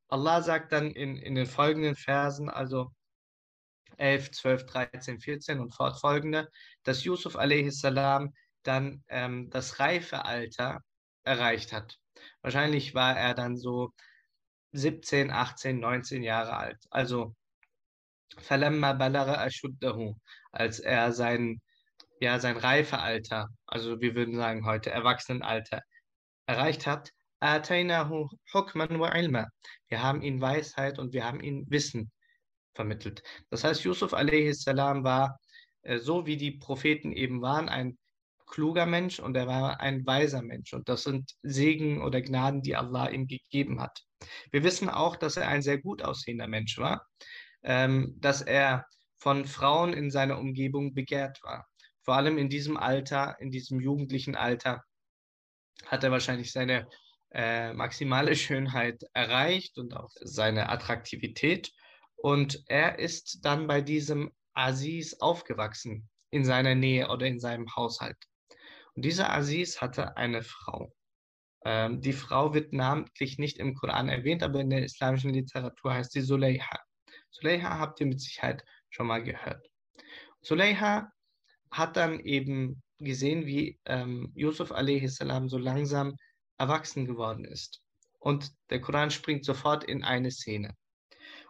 Allah 0.08 0.41
sagt 0.41 0.72
dann 0.72 0.91
in, 0.91 1.18
in 1.18 1.36
den 1.36 1.46
folgenden 1.46 1.96
Versen, 1.96 2.50
also 2.50 2.91
11, 4.00 4.32
12, 4.32 4.65
13, 4.65 5.20
14 5.20 5.60
und 5.60 5.75
fortfolgende, 5.75 6.50
dass 6.84 7.03
Yusuf 7.03 7.36
salam 7.72 8.34
dann 8.63 9.03
ähm, 9.08 9.50
das 9.50 9.79
reife 9.79 10.25
Alter 10.25 10.79
erreicht 11.24 11.74
hat. 11.74 11.98
Wahrscheinlich 12.41 12.94
war 12.94 13.18
er 13.18 13.34
dann 13.34 13.58
so 13.58 13.91
17, 14.74 15.32
18, 15.32 15.79
19 15.79 16.24
Jahre 16.24 16.56
alt. 16.58 16.77
Also 16.89 17.36
als 20.51 20.79
er 20.79 21.12
sein 21.13 21.62
ja 22.20 22.39
sein 22.39 22.58
Reifealter, 22.58 23.48
also 23.65 24.01
wir 24.01 24.15
würden 24.15 24.36
sagen 24.36 24.65
heute 24.65 24.91
Erwachsenenalter 24.91 25.82
erreicht 26.46 26.88
hat. 26.88 27.12
Wir 29.88 30.03
haben 30.03 30.22
ihn 30.22 30.41
Weisheit 30.41 31.00
und 31.00 31.13
wir 31.13 31.24
haben 31.24 31.39
ihn 31.39 31.65
Wissen 31.70 32.12
vermittelt. 32.79 33.21
Das 33.50 33.65
heißt, 33.65 33.83
Yusuf 33.83 34.13
a.s. 34.13 34.65
war, 34.65 35.38
äh, 35.81 36.00
so 36.00 36.25
wie 36.25 36.38
die 36.38 36.51
Propheten 36.51 37.12
eben 37.12 37.41
waren, 37.41 37.67
ein 37.67 37.98
kluger 38.48 38.86
Mensch 38.86 39.19
und 39.19 39.36
er 39.36 39.48
war 39.48 39.81
ein 39.81 40.05
weiser 40.05 40.41
Mensch. 40.41 40.71
Und 40.71 40.88
das 40.88 41.03
sind 41.03 41.36
Segen 41.43 42.01
oder 42.01 42.21
Gnaden, 42.21 42.62
die 42.62 42.77
Allah 42.77 43.09
ihm 43.09 43.27
gegeben 43.27 43.81
hat. 43.81 44.01
Wir 44.51 44.63
wissen 44.63 44.89
auch, 44.89 45.17
dass 45.17 45.36
er 45.36 45.50
ein 45.50 45.62
sehr 45.62 45.77
gut 45.77 46.01
aussehender 46.01 46.48
Mensch 46.48 46.77
war, 46.77 47.05
ähm, 47.63 48.15
dass 48.17 48.41
er 48.41 48.86
von 49.17 49.45
Frauen 49.45 49.91
in 49.91 50.09
seiner 50.09 50.39
Umgebung 50.39 50.93
begehrt 50.93 51.43
war. 51.43 51.67
Vor 52.03 52.15
allem 52.15 52.38
in 52.38 52.48
diesem 52.48 52.77
Alter, 52.77 53.36
in 53.41 53.51
diesem 53.51 53.81
jugendlichen 53.81 54.36
Alter, 54.36 54.83
hat 55.86 56.05
er 56.05 56.12
wahrscheinlich 56.12 56.53
seine 56.53 56.88
äh, 57.31 57.74
maximale 57.74 58.36
Schönheit 58.38 59.03
erreicht 59.13 59.77
und 59.77 59.93
auch 59.98 60.12
seine 60.21 60.69
Attraktivität. 60.69 61.74
Und 62.21 62.63
er 62.67 62.99
ist 62.99 63.39
dann 63.43 63.67
bei 63.67 63.81
diesem 63.81 64.31
Aziz 64.53 65.13
aufgewachsen, 65.19 66.09
in 66.31 66.43
seiner 66.43 66.75
Nähe 66.75 67.09
oder 67.09 67.25
in 67.25 67.39
seinem 67.39 67.73
Haushalt. 67.75 68.17
Und 68.93 69.05
dieser 69.05 69.33
Aziz 69.33 69.81
hatte 69.81 70.17
eine 70.17 70.43
Frau. 70.43 70.93
Ähm, 71.65 72.01
die 72.01 72.13
Frau 72.13 72.53
wird 72.53 72.73
namentlich 72.73 73.38
nicht 73.38 73.57
im 73.57 73.73
Koran 73.73 74.09
erwähnt, 74.09 74.43
aber 74.43 74.59
in 74.59 74.69
der 74.69 74.83
islamischen 74.83 75.33
Literatur 75.33 75.93
heißt 75.93 76.11
sie 76.11 76.21
Suleiha. 76.21 76.79
Suleiha 77.31 77.79
habt 77.79 77.99
ihr 77.99 78.07
mit 78.07 78.21
Sicherheit 78.21 78.63
schon 78.89 79.07
mal 79.07 79.23
gehört. 79.23 79.65
Suleiha 80.41 81.11
hat 81.71 81.97
dann 81.97 82.19
eben 82.19 82.81
gesehen, 82.97 83.45
wie 83.45 83.79
ähm, 83.85 84.31
Yusuf 84.35 84.71
a.s. 84.71 85.17
so 85.17 85.57
langsam 85.57 86.15
erwachsen 86.57 87.05
geworden 87.05 87.45
ist. 87.45 87.81
Und 88.19 88.51
der 88.69 88.81
Koran 88.81 89.11
springt 89.11 89.45
sofort 89.45 89.83
in 89.83 90.03
eine 90.03 90.31
Szene. 90.31 90.75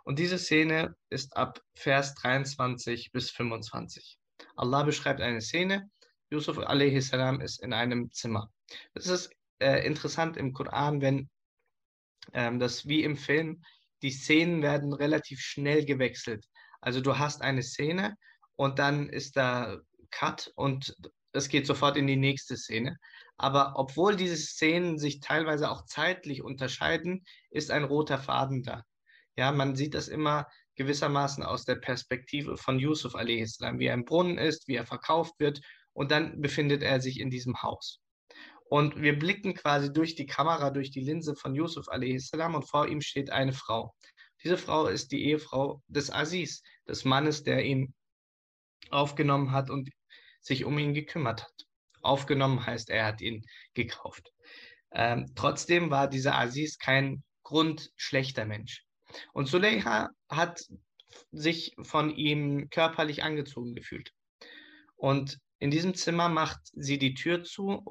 Und 0.03 0.19
diese 0.19 0.37
Szene 0.37 0.95
ist 1.09 1.35
ab 1.35 1.61
Vers 1.73 2.15
23 2.15 3.11
bis 3.11 3.31
25. 3.31 4.17
Allah 4.55 4.83
beschreibt 4.83 5.21
eine 5.21 5.41
Szene. 5.41 5.89
Yusuf 6.29 6.59
a.s. 6.59 7.11
ist 7.43 7.63
in 7.63 7.73
einem 7.73 8.11
Zimmer. 8.11 8.51
Das 8.93 9.07
ist 9.07 9.31
äh, 9.59 9.85
interessant 9.85 10.37
im 10.37 10.53
Koran, 10.53 11.01
wenn 11.01 11.29
ähm, 12.33 12.59
das 12.59 12.87
wie 12.87 13.03
im 13.03 13.17
Film, 13.17 13.63
die 14.01 14.11
Szenen 14.11 14.61
werden 14.61 14.93
relativ 14.93 15.41
schnell 15.41 15.85
gewechselt. 15.85 16.45
Also 16.81 17.01
du 17.01 17.17
hast 17.17 17.41
eine 17.41 17.63
Szene 17.63 18.15
und 18.55 18.79
dann 18.79 19.09
ist 19.09 19.35
da 19.35 19.77
Cut 20.11 20.51
und 20.55 20.95
es 21.33 21.49
geht 21.49 21.67
sofort 21.67 21.97
in 21.97 22.07
die 22.07 22.15
nächste 22.15 22.57
Szene. 22.57 22.97
Aber 23.37 23.73
obwohl 23.75 24.15
diese 24.15 24.37
Szenen 24.37 24.97
sich 24.97 25.19
teilweise 25.19 25.69
auch 25.69 25.85
zeitlich 25.85 26.43
unterscheiden, 26.43 27.23
ist 27.49 27.71
ein 27.71 27.83
roter 27.83 28.17
Faden 28.17 28.63
da. 28.63 28.83
Ja, 29.39 29.53
man 29.53 29.73
sieht 29.73 29.93
das 29.93 30.09
immer 30.09 30.47
gewissermaßen 30.75 31.45
aus 31.45 31.63
der 31.63 31.75
Perspektive 31.75 32.57
von 32.57 32.77
Yusuf 32.77 33.15
a.s., 33.15 33.61
wie 33.61 33.85
er 33.85 33.93
im 33.93 34.03
Brunnen 34.03 34.37
ist, 34.37 34.67
wie 34.67 34.75
er 34.75 34.85
verkauft 34.85 35.39
wird 35.39 35.61
und 35.93 36.11
dann 36.11 36.41
befindet 36.41 36.83
er 36.83 36.99
sich 36.99 37.21
in 37.21 37.29
diesem 37.29 37.63
Haus. 37.63 38.01
Und 38.65 39.01
wir 39.01 39.17
blicken 39.17 39.53
quasi 39.53 39.93
durch 39.93 40.15
die 40.15 40.25
Kamera, 40.25 40.71
durch 40.71 40.91
die 40.91 40.99
Linse 40.99 41.37
von 41.37 41.55
Yusuf 41.55 41.87
a.s. 41.87 42.33
und 42.33 42.69
vor 42.69 42.89
ihm 42.89 42.99
steht 42.99 43.29
eine 43.29 43.53
Frau. 43.53 43.95
Diese 44.43 44.57
Frau 44.57 44.87
ist 44.87 45.13
die 45.13 45.23
Ehefrau 45.23 45.81
des 45.87 46.11
Aziz, 46.11 46.61
des 46.85 47.05
Mannes, 47.05 47.43
der 47.43 47.63
ihn 47.63 47.93
aufgenommen 48.89 49.53
hat 49.53 49.69
und 49.69 49.89
sich 50.41 50.65
um 50.65 50.77
ihn 50.77 50.93
gekümmert 50.93 51.43
hat. 51.43 51.65
Aufgenommen 52.01 52.65
heißt, 52.65 52.89
er 52.89 53.05
hat 53.05 53.21
ihn 53.21 53.45
gekauft. 53.73 54.33
Ähm, 54.91 55.31
trotzdem 55.33 55.91
war 55.91 56.09
dieser 56.09 56.37
Aziz 56.37 56.77
kein 56.77 57.23
grundschlechter 57.43 58.43
Mensch. 58.43 58.83
Und 59.33 59.47
Suleha 59.47 60.09
hat 60.29 60.63
sich 61.31 61.75
von 61.81 62.15
ihm 62.15 62.69
körperlich 62.69 63.23
angezogen 63.23 63.75
gefühlt. 63.75 64.11
Und 64.95 65.39
in 65.59 65.71
diesem 65.71 65.93
Zimmer 65.93 66.29
macht 66.29 66.59
sie 66.73 66.97
die 66.97 67.13
Tür 67.13 67.43
zu 67.43 67.83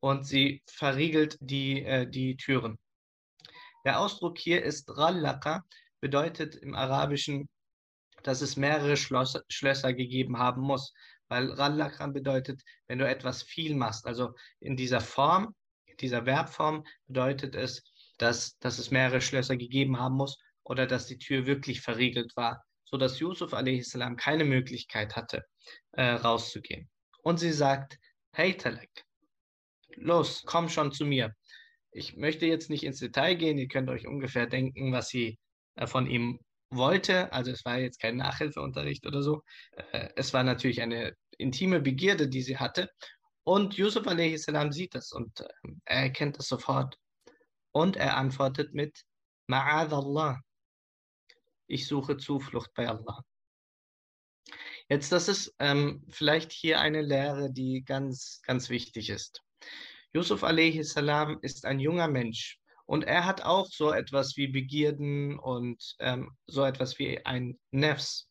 und 0.00 0.26
sie 0.26 0.62
verriegelt 0.66 1.38
die, 1.40 1.84
äh, 1.84 2.08
die 2.08 2.36
Türen. 2.36 2.78
Der 3.84 4.00
Ausdruck 4.00 4.38
hier 4.38 4.64
ist 4.64 4.88
Rallaka, 4.96 5.64
bedeutet 6.00 6.56
im 6.56 6.74
Arabischen, 6.74 7.48
dass 8.22 8.40
es 8.40 8.56
mehrere 8.56 8.96
Schloss, 8.96 9.40
Schlösser 9.48 9.92
gegeben 9.92 10.38
haben 10.38 10.62
muss, 10.62 10.92
weil 11.28 11.50
Rallaka 11.50 12.08
bedeutet, 12.08 12.62
wenn 12.88 12.98
du 12.98 13.08
etwas 13.08 13.42
viel 13.42 13.74
machst. 13.74 14.06
Also 14.06 14.34
in 14.60 14.76
dieser 14.76 15.00
Form, 15.00 15.54
in 15.86 15.96
dieser 15.96 16.24
Verbform 16.24 16.84
bedeutet 17.06 17.54
es, 17.54 17.82
dass, 18.22 18.58
dass 18.58 18.78
es 18.78 18.90
mehrere 18.90 19.20
Schlösser 19.20 19.56
gegeben 19.56 19.98
haben 19.98 20.16
muss 20.16 20.38
oder 20.64 20.86
dass 20.86 21.06
die 21.06 21.18
Tür 21.18 21.46
wirklich 21.46 21.80
verriegelt 21.80 22.36
war 22.36 22.62
sodass 22.92 23.18
Yusuf 23.18 23.54
a.s. 23.54 23.98
keine 24.18 24.44
Möglichkeit 24.44 25.16
hatte, 25.16 25.44
äh, 25.92 26.10
rauszugehen. 26.10 26.90
Und 27.22 27.38
sie 27.38 27.52
sagt, 27.52 27.98
hey 28.32 28.54
Talek, 28.54 29.04
los, 29.96 30.42
komm 30.44 30.68
schon 30.68 30.92
zu 30.92 31.06
mir. 31.06 31.34
Ich 31.90 32.16
möchte 32.16 32.46
jetzt 32.46 32.68
nicht 32.68 32.84
ins 32.84 32.98
Detail 32.98 33.34
gehen, 33.34 33.58
ihr 33.58 33.68
könnt 33.68 33.88
euch 33.88 34.06
ungefähr 34.06 34.46
denken, 34.46 34.92
was 34.92 35.08
sie 35.08 35.38
äh, 35.76 35.86
von 35.86 36.06
ihm 36.06 36.38
wollte. 36.68 37.32
Also 37.32 37.50
es 37.50 37.64
war 37.64 37.78
jetzt 37.78 37.98
kein 37.98 38.16
Nachhilfeunterricht 38.16 39.06
oder 39.06 39.22
so. 39.22 39.42
Äh, 39.92 40.10
es 40.16 40.34
war 40.34 40.42
natürlich 40.42 40.82
eine 40.82 41.14
intime 41.38 41.80
Begierde, 41.80 42.28
die 42.28 42.42
sie 42.42 42.58
hatte. 42.58 42.90
Und 43.44 43.74
Yusuf 43.74 44.06
a.s. 44.06 44.46
sieht 44.70 44.94
das 44.94 45.12
und 45.12 45.40
äh, 45.40 45.48
er 45.86 46.02
erkennt 46.02 46.38
das 46.38 46.46
sofort. 46.46 46.98
Und 47.72 47.96
er 47.96 48.16
antwortet 48.16 48.74
mit 48.74 49.04
Ma'ad 49.48 49.92
Allah 49.92 50.40
ich 51.72 51.86
suche 51.86 52.18
Zuflucht 52.18 52.74
bei 52.74 52.86
Allah. 52.86 53.24
Jetzt, 54.90 55.10
das 55.10 55.28
ist 55.28 55.54
ähm, 55.58 56.04
vielleicht 56.10 56.52
hier 56.52 56.80
eine 56.80 57.00
Lehre, 57.00 57.50
die 57.50 57.82
ganz, 57.82 58.42
ganz 58.42 58.68
wichtig 58.68 59.08
ist. 59.08 59.40
Yusuf 60.12 60.44
a.s. 60.44 60.96
ist 61.40 61.64
ein 61.64 61.80
junger 61.80 62.08
Mensch 62.08 62.60
und 62.84 63.04
er 63.04 63.24
hat 63.24 63.40
auch 63.40 63.68
so 63.68 63.90
etwas 63.90 64.36
wie 64.36 64.48
Begierden 64.48 65.38
und 65.38 65.96
ähm, 66.00 66.36
so 66.46 66.62
etwas 66.62 66.98
wie 66.98 67.24
ein 67.24 67.58
Nefs, 67.70 68.28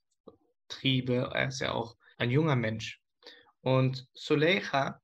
Triebe. 0.68 1.32
Er 1.34 1.48
ist 1.48 1.62
ja 1.62 1.72
auch 1.72 1.96
ein 2.20 2.30
junger 2.30 2.56
Mensch. 2.56 3.02
Und 3.62 4.08
Sulecha 4.14 5.01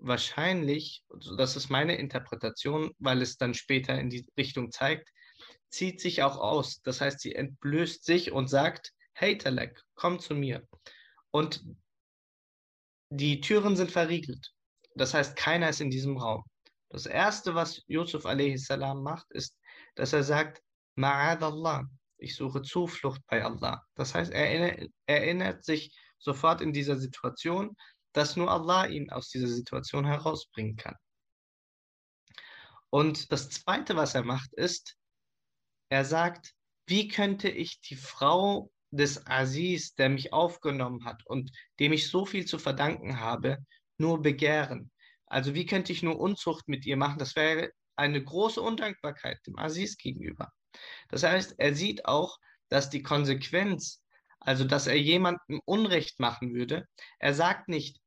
wahrscheinlich, 0.00 1.04
das 1.36 1.56
ist 1.56 1.70
meine 1.70 1.96
Interpretation, 1.96 2.90
weil 2.98 3.22
es 3.22 3.36
dann 3.36 3.54
später 3.54 3.98
in 3.98 4.10
die 4.10 4.26
Richtung 4.36 4.70
zeigt, 4.70 5.08
zieht 5.68 6.00
sich 6.00 6.22
auch 6.22 6.38
aus. 6.38 6.80
Das 6.82 7.00
heißt, 7.00 7.20
sie 7.20 7.34
entblößt 7.34 8.04
sich 8.04 8.32
und 8.32 8.48
sagt, 8.48 8.92
hey 9.12 9.38
Talek, 9.38 9.82
komm 9.94 10.18
zu 10.18 10.34
mir. 10.34 10.66
Und 11.30 11.64
die 13.10 13.40
Türen 13.40 13.76
sind 13.76 13.90
verriegelt. 13.90 14.52
Das 14.94 15.14
heißt, 15.14 15.36
keiner 15.36 15.68
ist 15.68 15.80
in 15.80 15.90
diesem 15.90 16.16
Raum. 16.16 16.44
Das 16.88 17.06
erste, 17.06 17.54
was 17.54 17.82
Yusuf 17.86 18.26
a.s. 18.26 18.68
macht, 18.96 19.30
ist, 19.30 19.56
dass 19.94 20.12
er 20.12 20.24
sagt, 20.24 20.60
Ma'ad 20.96 21.42
Allah, 21.42 21.84
ich 22.18 22.34
suche 22.34 22.62
Zuflucht 22.62 23.22
bei 23.26 23.44
Allah. 23.44 23.82
Das 23.94 24.14
heißt, 24.14 24.32
er 24.32 24.88
erinnert 25.06 25.64
sich 25.64 25.96
sofort 26.18 26.60
in 26.60 26.72
dieser 26.72 26.96
Situation, 26.98 27.76
dass 28.12 28.36
nur 28.36 28.50
Allah 28.50 28.86
ihn 28.86 29.10
aus 29.10 29.28
dieser 29.28 29.48
Situation 29.48 30.04
herausbringen 30.04 30.76
kann. 30.76 30.96
Und 32.90 33.30
das 33.30 33.50
Zweite, 33.50 33.96
was 33.96 34.14
er 34.14 34.24
macht, 34.24 34.52
ist, 34.54 34.96
er 35.90 36.04
sagt, 36.04 36.54
wie 36.86 37.08
könnte 37.08 37.48
ich 37.48 37.80
die 37.80 37.96
Frau 37.96 38.70
des 38.90 39.26
Aziz, 39.26 39.94
der 39.94 40.08
mich 40.08 40.32
aufgenommen 40.32 41.04
hat 41.04 41.24
und 41.26 41.52
dem 41.78 41.92
ich 41.92 42.08
so 42.08 42.26
viel 42.26 42.44
zu 42.44 42.58
verdanken 42.58 43.20
habe, 43.20 43.58
nur 43.98 44.20
begehren? 44.22 44.90
Also 45.26 45.54
wie 45.54 45.66
könnte 45.66 45.92
ich 45.92 46.02
nur 46.02 46.18
Unzucht 46.18 46.66
mit 46.66 46.84
ihr 46.86 46.96
machen? 46.96 47.18
Das 47.18 47.36
wäre 47.36 47.70
eine 47.94 48.22
große 48.22 48.60
Undankbarkeit 48.60 49.38
dem 49.46 49.58
Aziz 49.58 49.96
gegenüber. 49.96 50.50
Das 51.08 51.22
heißt, 51.22 51.54
er 51.58 51.74
sieht 51.74 52.06
auch, 52.06 52.38
dass 52.68 52.90
die 52.90 53.02
Konsequenz, 53.02 54.02
also 54.40 54.64
dass 54.64 54.86
er 54.86 54.98
jemandem 54.98 55.60
Unrecht 55.64 56.18
machen 56.18 56.54
würde, 56.54 56.86
er 57.18 57.34
sagt 57.34 57.68
nicht, 57.68 57.98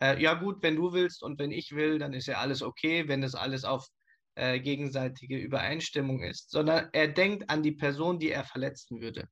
äh, 0.00 0.20
ja 0.20 0.34
gut, 0.34 0.62
wenn 0.62 0.76
du 0.76 0.92
willst 0.92 1.22
und 1.22 1.38
wenn 1.38 1.52
ich 1.52 1.72
will, 1.72 1.98
dann 1.98 2.12
ist 2.12 2.26
ja 2.26 2.38
alles 2.38 2.62
okay, 2.62 3.08
wenn 3.08 3.20
das 3.20 3.34
alles 3.34 3.64
auf 3.64 3.86
äh, 4.34 4.60
gegenseitige 4.60 5.36
Übereinstimmung 5.36 6.22
ist, 6.22 6.50
sondern 6.50 6.88
er 6.92 7.08
denkt 7.08 7.50
an 7.50 7.62
die 7.62 7.72
Person, 7.72 8.18
die 8.18 8.30
er 8.30 8.44
verletzen 8.44 9.00
würde. 9.00 9.28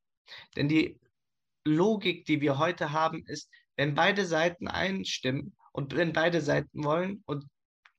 Denn 0.56 0.68
die 0.68 1.00
Logik, 1.64 2.24
die 2.26 2.40
wir 2.40 2.58
heute 2.58 2.92
haben, 2.92 3.24
ist, 3.26 3.50
wenn 3.76 3.94
beide 3.94 4.26
Seiten 4.26 4.68
einstimmen 4.68 5.56
und 5.72 5.96
wenn 5.96 6.12
beide 6.12 6.40
Seiten 6.40 6.84
wollen, 6.84 7.22
und 7.26 7.46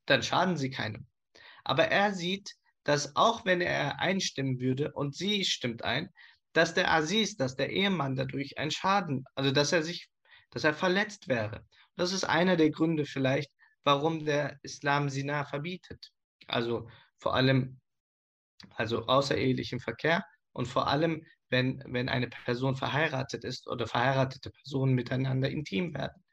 dann 0.05 0.23
schaden 0.23 0.57
sie 0.57 0.69
keinem. 0.69 1.07
Aber 1.63 1.87
er 1.87 2.13
sieht, 2.13 2.55
dass 2.83 3.15
auch 3.15 3.45
wenn 3.45 3.61
er 3.61 3.99
einstimmen 3.99 4.59
würde 4.59 4.91
und 4.93 5.15
sie 5.15 5.45
stimmt 5.45 5.83
ein, 5.83 6.09
dass 6.53 6.73
der 6.73 6.91
Aziz, 6.91 7.35
dass 7.35 7.55
der 7.55 7.69
Ehemann 7.69 8.15
dadurch 8.15 8.57
einen 8.57 8.71
Schaden, 8.71 9.25
also 9.35 9.51
dass 9.51 9.71
er 9.71 9.83
sich, 9.83 10.09
dass 10.51 10.63
er 10.63 10.73
verletzt 10.73 11.27
wäre. 11.27 11.65
Das 11.95 12.11
ist 12.13 12.23
einer 12.23 12.57
der 12.57 12.71
Gründe 12.71 13.05
vielleicht, 13.05 13.51
warum 13.83 14.25
der 14.25 14.59
Islam 14.63 15.09
Sina 15.09 15.45
verbietet. 15.45 16.11
Also 16.47 16.89
vor 17.17 17.35
allem, 17.35 17.79
also 18.75 19.05
außerehelichem 19.05 19.79
Verkehr 19.79 20.23
und 20.53 20.67
vor 20.67 20.87
allem, 20.87 21.25
wenn, 21.49 21.83
wenn 21.85 22.09
eine 22.09 22.27
Person 22.27 22.75
verheiratet 22.75 23.43
ist 23.43 23.67
oder 23.67 23.87
verheiratete 23.87 24.51
Personen 24.51 24.93
miteinander 24.93 25.49
intim 25.49 25.93
werden, 25.93 26.23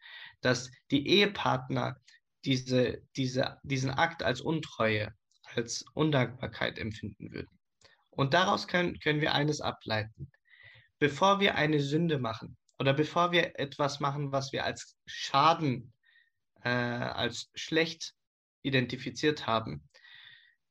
dass 0.41 0.71
die 0.91 1.07
Ehepartner 1.09 1.97
diese, 2.45 3.03
diese, 3.17 3.59
diesen 3.63 3.91
Akt 3.91 4.23
als 4.23 4.41
Untreue, 4.41 5.13
als 5.55 5.85
Undankbarkeit 5.95 6.79
empfinden 6.79 7.33
würden. 7.33 7.58
Und 8.19 8.35
daraus 8.35 8.67
können, 8.67 8.99
können 8.99 9.21
wir 9.21 9.33
eines 9.33 9.61
ableiten. 9.61 10.29
Bevor 10.99 11.39
wir 11.39 11.55
eine 11.55 11.79
Sünde 11.79 12.19
machen 12.19 12.57
oder 12.81 12.93
bevor 12.93 13.31
wir 13.31 13.61
etwas 13.61 14.01
machen, 14.01 14.33
was 14.33 14.53
wir 14.53 14.65
als 14.65 14.97
Schaden, 15.07 15.93
äh, 16.65 16.69
als 16.69 17.49
schlecht 17.55 18.15
identifiziert 18.63 19.47
haben, 19.47 19.89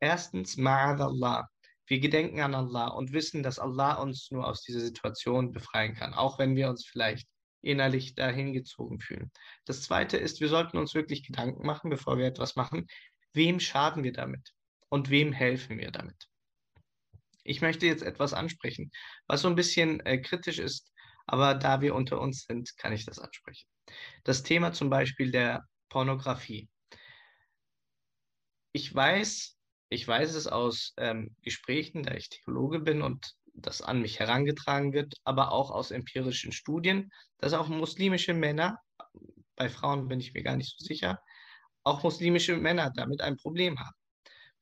erstens, 0.01 0.57
Ma'adallah. 0.57 1.45
Wir 1.85 2.01
gedenken 2.01 2.41
an 2.41 2.53
Allah 2.53 2.89
und 2.89 3.13
wissen, 3.13 3.43
dass 3.43 3.59
Allah 3.59 3.93
uns 3.93 4.29
nur 4.29 4.45
aus 4.45 4.63
dieser 4.63 4.81
Situation 4.81 5.53
befreien 5.53 5.95
kann, 5.95 6.13
auch 6.13 6.39
wenn 6.39 6.57
wir 6.57 6.67
uns 6.69 6.85
vielleicht 6.85 7.29
innerlich 7.61 8.13
dahin 8.13 8.51
gezogen 8.51 8.99
fühlen. 8.99 9.31
Das 9.63 9.83
zweite 9.83 10.17
ist, 10.17 10.41
wir 10.41 10.49
sollten 10.49 10.77
uns 10.77 10.93
wirklich 10.95 11.23
Gedanken 11.23 11.65
machen, 11.65 11.89
bevor 11.89 12.17
wir 12.17 12.25
etwas 12.25 12.57
machen, 12.57 12.87
wem 13.31 13.61
schaden 13.61 14.03
wir 14.03 14.11
damit 14.11 14.51
und 14.89 15.09
wem 15.09 15.31
helfen 15.31 15.77
wir 15.77 15.91
damit. 15.91 16.27
Ich 17.47 17.61
möchte 17.61 17.85
jetzt 17.85 18.03
etwas 18.03 18.33
ansprechen, 18.33 18.91
was 19.25 19.41
so 19.41 19.47
ein 19.47 19.55
bisschen 19.55 20.01
äh, 20.01 20.17
kritisch 20.17 20.59
ist, 20.59 20.91
aber 21.25 21.55
da 21.55 21.79
wir 21.81 21.95
unter 21.95 22.19
uns 22.19 22.45
sind, 22.45 22.77
kann 22.77 22.91
ich 22.91 23.05
das 23.05 23.19
ansprechen. 23.19 23.67
Das 24.25 24.43
Thema 24.43 24.73
zum 24.73 24.89
Beispiel 24.89 25.31
der 25.31 25.65
Pornografie. 25.89 26.67
Ich 28.73 28.93
weiß, 28.93 29.57
ich 29.89 30.05
weiß 30.05 30.35
es 30.35 30.47
aus 30.47 30.93
ähm, 30.97 31.35
Gesprächen, 31.41 32.03
da 32.03 32.15
ich 32.15 32.29
Theologe 32.29 32.79
bin 32.79 33.01
und 33.01 33.33
das 33.53 33.81
an 33.81 34.01
mich 34.01 34.19
herangetragen 34.19 34.91
wird, 34.91 35.15
aber 35.23 35.53
auch 35.53 35.71
aus 35.71 35.91
empirischen 35.91 36.51
Studien, 36.51 37.11
dass 37.37 37.53
auch 37.53 37.69
muslimische 37.69 38.33
Männer, 38.33 38.77
bei 39.55 39.69
Frauen 39.69 40.09
bin 40.09 40.19
ich 40.19 40.33
mir 40.33 40.43
gar 40.43 40.57
nicht 40.57 40.77
so 40.77 40.85
sicher, 40.85 41.19
auch 41.83 42.03
muslimische 42.03 42.57
Männer 42.57 42.91
damit 42.93 43.21
ein 43.21 43.37
Problem 43.37 43.79
haben. 43.79 43.95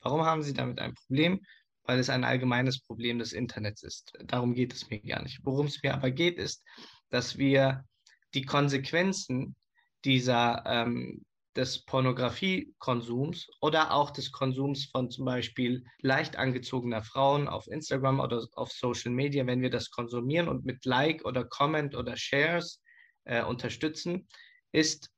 Warum 0.02 0.24
haben 0.24 0.44
sie 0.44 0.54
damit 0.54 0.80
ein 0.80 0.94
Problem? 0.94 1.42
Weil 1.86 2.00
es 2.00 2.10
ein 2.10 2.24
allgemeines 2.24 2.82
Problem 2.82 3.20
des 3.20 3.34
Internets 3.34 3.84
ist. 3.84 4.14
Darum 4.26 4.54
geht 4.54 4.74
es 4.74 4.90
mir 4.90 5.00
gar 5.00 5.22
nicht. 5.22 5.40
Worum 5.44 5.68
es 5.68 5.82
mir 5.84 5.94
aber 5.94 6.12
geht, 6.12 6.38
ist, 6.38 6.64
dass 7.10 7.38
wir 7.38 7.86
die 8.34 8.44
Konsequenzen 8.44 9.56
dieser 10.04 10.64
ähm, 10.66 11.24
des 11.56 11.86
Pornografiekonsums 11.86 13.48
oder 13.62 13.94
auch 13.94 14.12
des 14.12 14.32
Konsums 14.32 14.86
von 14.86 15.10
zum 15.10 15.26
Beispiel 15.26 15.86
leicht 16.02 16.36
angezogener 16.36 17.02
Frauen 17.02 17.48
auf 17.48 17.68
Instagram 17.68 18.20
oder 18.20 18.46
auf 18.54 18.72
Social 18.72 19.12
Media, 19.12 19.48
wenn 19.48 19.62
wir 19.62 19.70
das 19.70 19.90
konsumieren 19.90 20.50
und 20.50 20.66
mit 20.66 20.86
Like 20.86 21.24
oder 21.26 21.46
Comment 21.46 21.96
oder 21.96 22.18
Shares 22.18 22.82
äh, 23.24 23.44
unterstützen, 23.44 24.28
ist, 24.72 25.10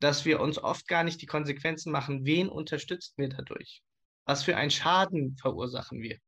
dass 0.00 0.24
wir 0.24 0.40
uns 0.40 0.58
oft 0.58 0.88
gar 0.88 1.04
nicht 1.04 1.22
die 1.22 1.26
Konsequenzen 1.26 1.92
machen, 1.92 2.26
wen 2.26 2.48
unterstützen 2.48 3.14
wir 3.16 3.28
dadurch? 3.28 3.82
Was 4.26 4.42
für 4.42 4.56
einen 4.56 4.70
Schaden 4.70 5.36
verursachen 5.36 6.02
wir? 6.02 6.18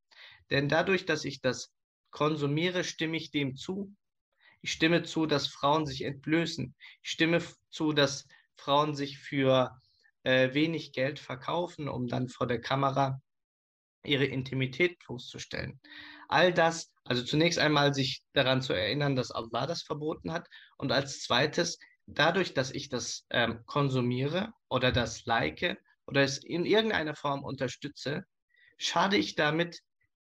Denn 0.51 0.69
dadurch, 0.69 1.05
dass 1.05 1.25
ich 1.25 1.41
das 1.41 1.73
konsumiere, 2.11 2.85
stimme 2.85 3.17
ich 3.17 3.31
dem 3.31 3.57
zu. 3.57 3.95
Ich 4.63 4.73
stimme 4.73 5.03
zu, 5.03 5.27
dass 5.27 5.49
Frauen 5.49 5.85
sich 5.87 6.03
entblößen. 6.03 6.75
Ich 7.03 7.11
stimme 7.11 7.43
zu, 7.71 7.93
dass 7.93 8.27
Frauen 8.57 8.95
sich 8.95 9.19
für 9.19 9.79
äh, 10.23 10.55
wenig 10.55 10.93
Geld 10.93 11.19
verkaufen, 11.19 11.89
um 11.89 12.07
dann 12.07 12.29
vor 12.29 12.47
der 12.47 12.61
Kamera 12.61 13.21
ihre 14.05 14.25
Intimität 14.25 14.99
bloßzustellen. 15.01 15.81
All 16.29 16.53
das, 16.53 16.93
also 17.05 17.23
zunächst 17.23 17.59
einmal 17.59 17.95
sich 17.95 18.23
daran 18.33 18.63
zu 18.63 18.73
erinnern, 18.73 19.17
dass 19.17 19.31
Allah 19.31 19.67
das 19.67 19.83
verboten 19.83 20.33
hat 20.33 20.49
und 20.77 20.93
als 20.93 21.23
zweites, 21.23 21.79
dadurch, 22.07 22.55
dass 22.55 22.71
ich 22.71 22.89
das 22.89 23.27
ähm, 23.31 23.65
konsumiere 23.67 24.53
oder 24.69 24.93
das 24.93 25.25
like 25.27 25.79
oder 26.09 26.23
es 26.23 26.39
in 26.39 26.65
irgendeiner 26.65 27.15
Form 27.15 27.45
unterstütze, 27.45 28.25
schade 28.79 29.17
ich 29.17 29.35
damit 29.35 29.81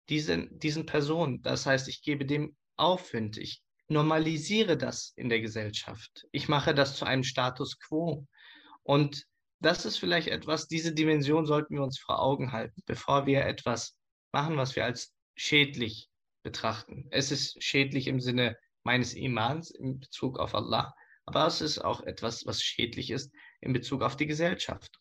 diesen, 0.09 0.57
diesen 0.59 0.85
Personen. 0.85 1.41
Das 1.43 1.65
heißt, 1.65 1.87
ich 1.87 2.01
gebe 2.01 2.25
dem 2.25 2.55
Aufwind, 2.75 3.37
ich 3.37 3.61
normalisiere 3.87 4.77
das 4.77 5.13
in 5.15 5.29
der 5.29 5.41
Gesellschaft. 5.41 6.25
Ich 6.31 6.49
mache 6.49 6.73
das 6.73 6.97
zu 6.97 7.05
einem 7.05 7.23
Status 7.23 7.79
quo. 7.79 8.27
Und 8.83 9.25
das 9.59 9.85
ist 9.85 9.97
vielleicht 9.97 10.27
etwas, 10.27 10.67
diese 10.67 10.93
Dimension 10.93 11.45
sollten 11.45 11.75
wir 11.75 11.83
uns 11.83 11.99
vor 11.99 12.19
Augen 12.19 12.51
halten, 12.51 12.81
bevor 12.85 13.27
wir 13.27 13.45
etwas 13.45 13.95
machen, 14.31 14.57
was 14.57 14.75
wir 14.75 14.85
als 14.85 15.13
schädlich 15.35 16.09
betrachten. 16.43 17.07
Es 17.11 17.31
ist 17.31 17.61
schädlich 17.63 18.07
im 18.07 18.19
Sinne 18.19 18.57
meines 18.83 19.13
Imans 19.13 19.69
in 19.69 19.99
Bezug 19.99 20.39
auf 20.39 20.55
Allah, 20.55 20.93
aber 21.25 21.45
es 21.45 21.61
ist 21.61 21.79
auch 21.79 22.01
etwas, 22.01 22.45
was 22.45 22.61
schädlich 22.61 23.11
ist 23.11 23.31
in 23.61 23.73
Bezug 23.73 24.01
auf 24.01 24.15
die 24.15 24.27
Gesellschaft. 24.27 24.99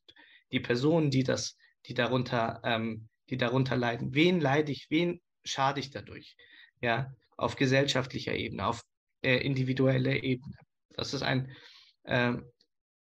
Die 0.55 0.61
Personen, 0.61 1.11
die 1.11 1.25
das, 1.25 1.57
die 1.87 1.95
darunter, 1.95 2.61
ähm, 2.65 3.09
die 3.29 3.37
darunter 3.37 3.77
leiden. 3.77 4.15
Wen 4.15 4.41
leide 4.41 4.71
ich? 4.71 4.87
Wen 4.89 5.21
schade 5.45 5.81
ich 5.81 5.91
dadurch? 5.91 6.37
Ja, 6.81 7.13
auf 7.37 7.57
gesellschaftlicher 7.57 8.35
Ebene, 8.35 8.65
auf 8.67 8.83
äh, 9.23 9.39
individueller 9.39 10.23
Ebene. 10.23 10.55
Das 10.91 11.13
ist 11.13 11.23
ein 11.23 11.53
äh, 12.05 12.35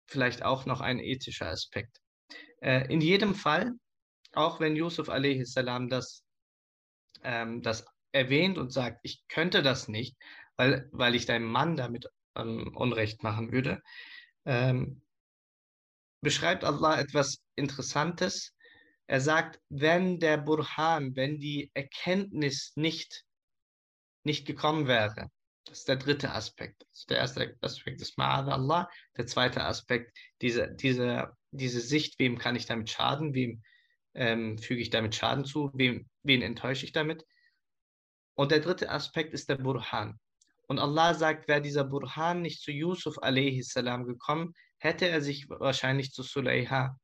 vielleicht 0.07 0.45
auch 0.45 0.65
noch 0.65 0.81
ein 0.81 1.01
ethischer 1.01 1.49
Aspekt. 1.49 1.99
Äh, 2.61 2.87
in 2.93 3.01
jedem 3.01 3.35
Fall, 3.35 3.73
auch 4.33 4.61
wenn 4.61 4.77
Yusuf 4.77 5.09
a.s. 5.09 5.55
das, 5.89 6.23
ähm, 7.25 7.63
das 7.63 7.85
erwähnt 8.13 8.59
und 8.59 8.73
sagt, 8.73 9.01
ich 9.03 9.25
könnte 9.29 9.63
das 9.63 9.89
nicht, 9.89 10.17
weil, 10.57 10.89
weil 10.93 11.17
ich 11.17 11.27
deinem 11.27 11.51
Mann 11.51 11.77
damit 11.77 12.07
ähm, 12.37 12.77
Unrecht 12.77 13.25
machen 13.25 13.51
würde, 13.51 13.83
ähm, 14.45 15.03
beschreibt 16.21 16.65
Allah 16.65 17.01
etwas 17.01 17.43
Interessantes. 17.57 18.55
Er 19.07 19.21
sagt, 19.21 19.61
wenn 19.69 20.21
der 20.21 20.39
Burhan, 20.39 21.17
wenn 21.17 21.39
die 21.39 21.71
Erkenntnis 21.75 22.73
nicht 22.77 23.25
nicht 24.25 24.47
gekommen 24.47 24.87
wäre. 24.87 25.31
Das 25.65 25.81
ist 25.81 25.89
der 25.89 25.97
dritte 25.97 26.33
Aspekt. 26.33 26.87
Der 27.09 27.19
erste 27.19 27.57
Aspekt 27.61 28.01
ist 28.01 28.19
Ma'ad 28.19 28.49
Allah. 28.49 28.89
Der 29.17 29.27
zweite 29.27 29.65
Aspekt, 29.65 30.17
diese, 30.41 30.73
diese, 30.75 31.33
diese 31.51 31.81
Sicht, 31.81 32.19
wem 32.19 32.39
kann 32.39 32.57
ich 32.57 32.67
damit 32.67 32.91
schaden, 32.91 33.35
wem 33.35 33.63
ähm, 34.15 34.59
füge 34.59 34.81
ich 34.81 34.91
damit 34.91 35.15
Schaden 35.15 35.45
zu, 35.45 35.71
wem, 35.75 36.09
wen 36.23 36.43
enttäusche 36.43 36.85
ich 36.85 36.93
damit. 36.93 37.25
Und 38.35 38.51
der 38.51 38.61
dritte 38.61 38.91
Aspekt 38.91 39.33
ist 39.33 39.49
der 39.49 39.57
Burhan. 39.57 40.19
Und 40.67 40.79
Allah 40.79 41.15
sagt, 41.15 41.47
wäre 41.47 41.61
dieser 41.61 41.85
Burhan 41.85 42.43
nicht 42.43 42.63
zu 42.63 42.73
Yusuf 42.73 43.19
a.s. 43.23 43.75
gekommen, 43.75 44.55
hätte 44.81 45.09
er 45.09 45.21
sich 45.21 45.49
wahrscheinlich 45.49 46.12
zu 46.12 46.23
Suleiha 46.23 46.97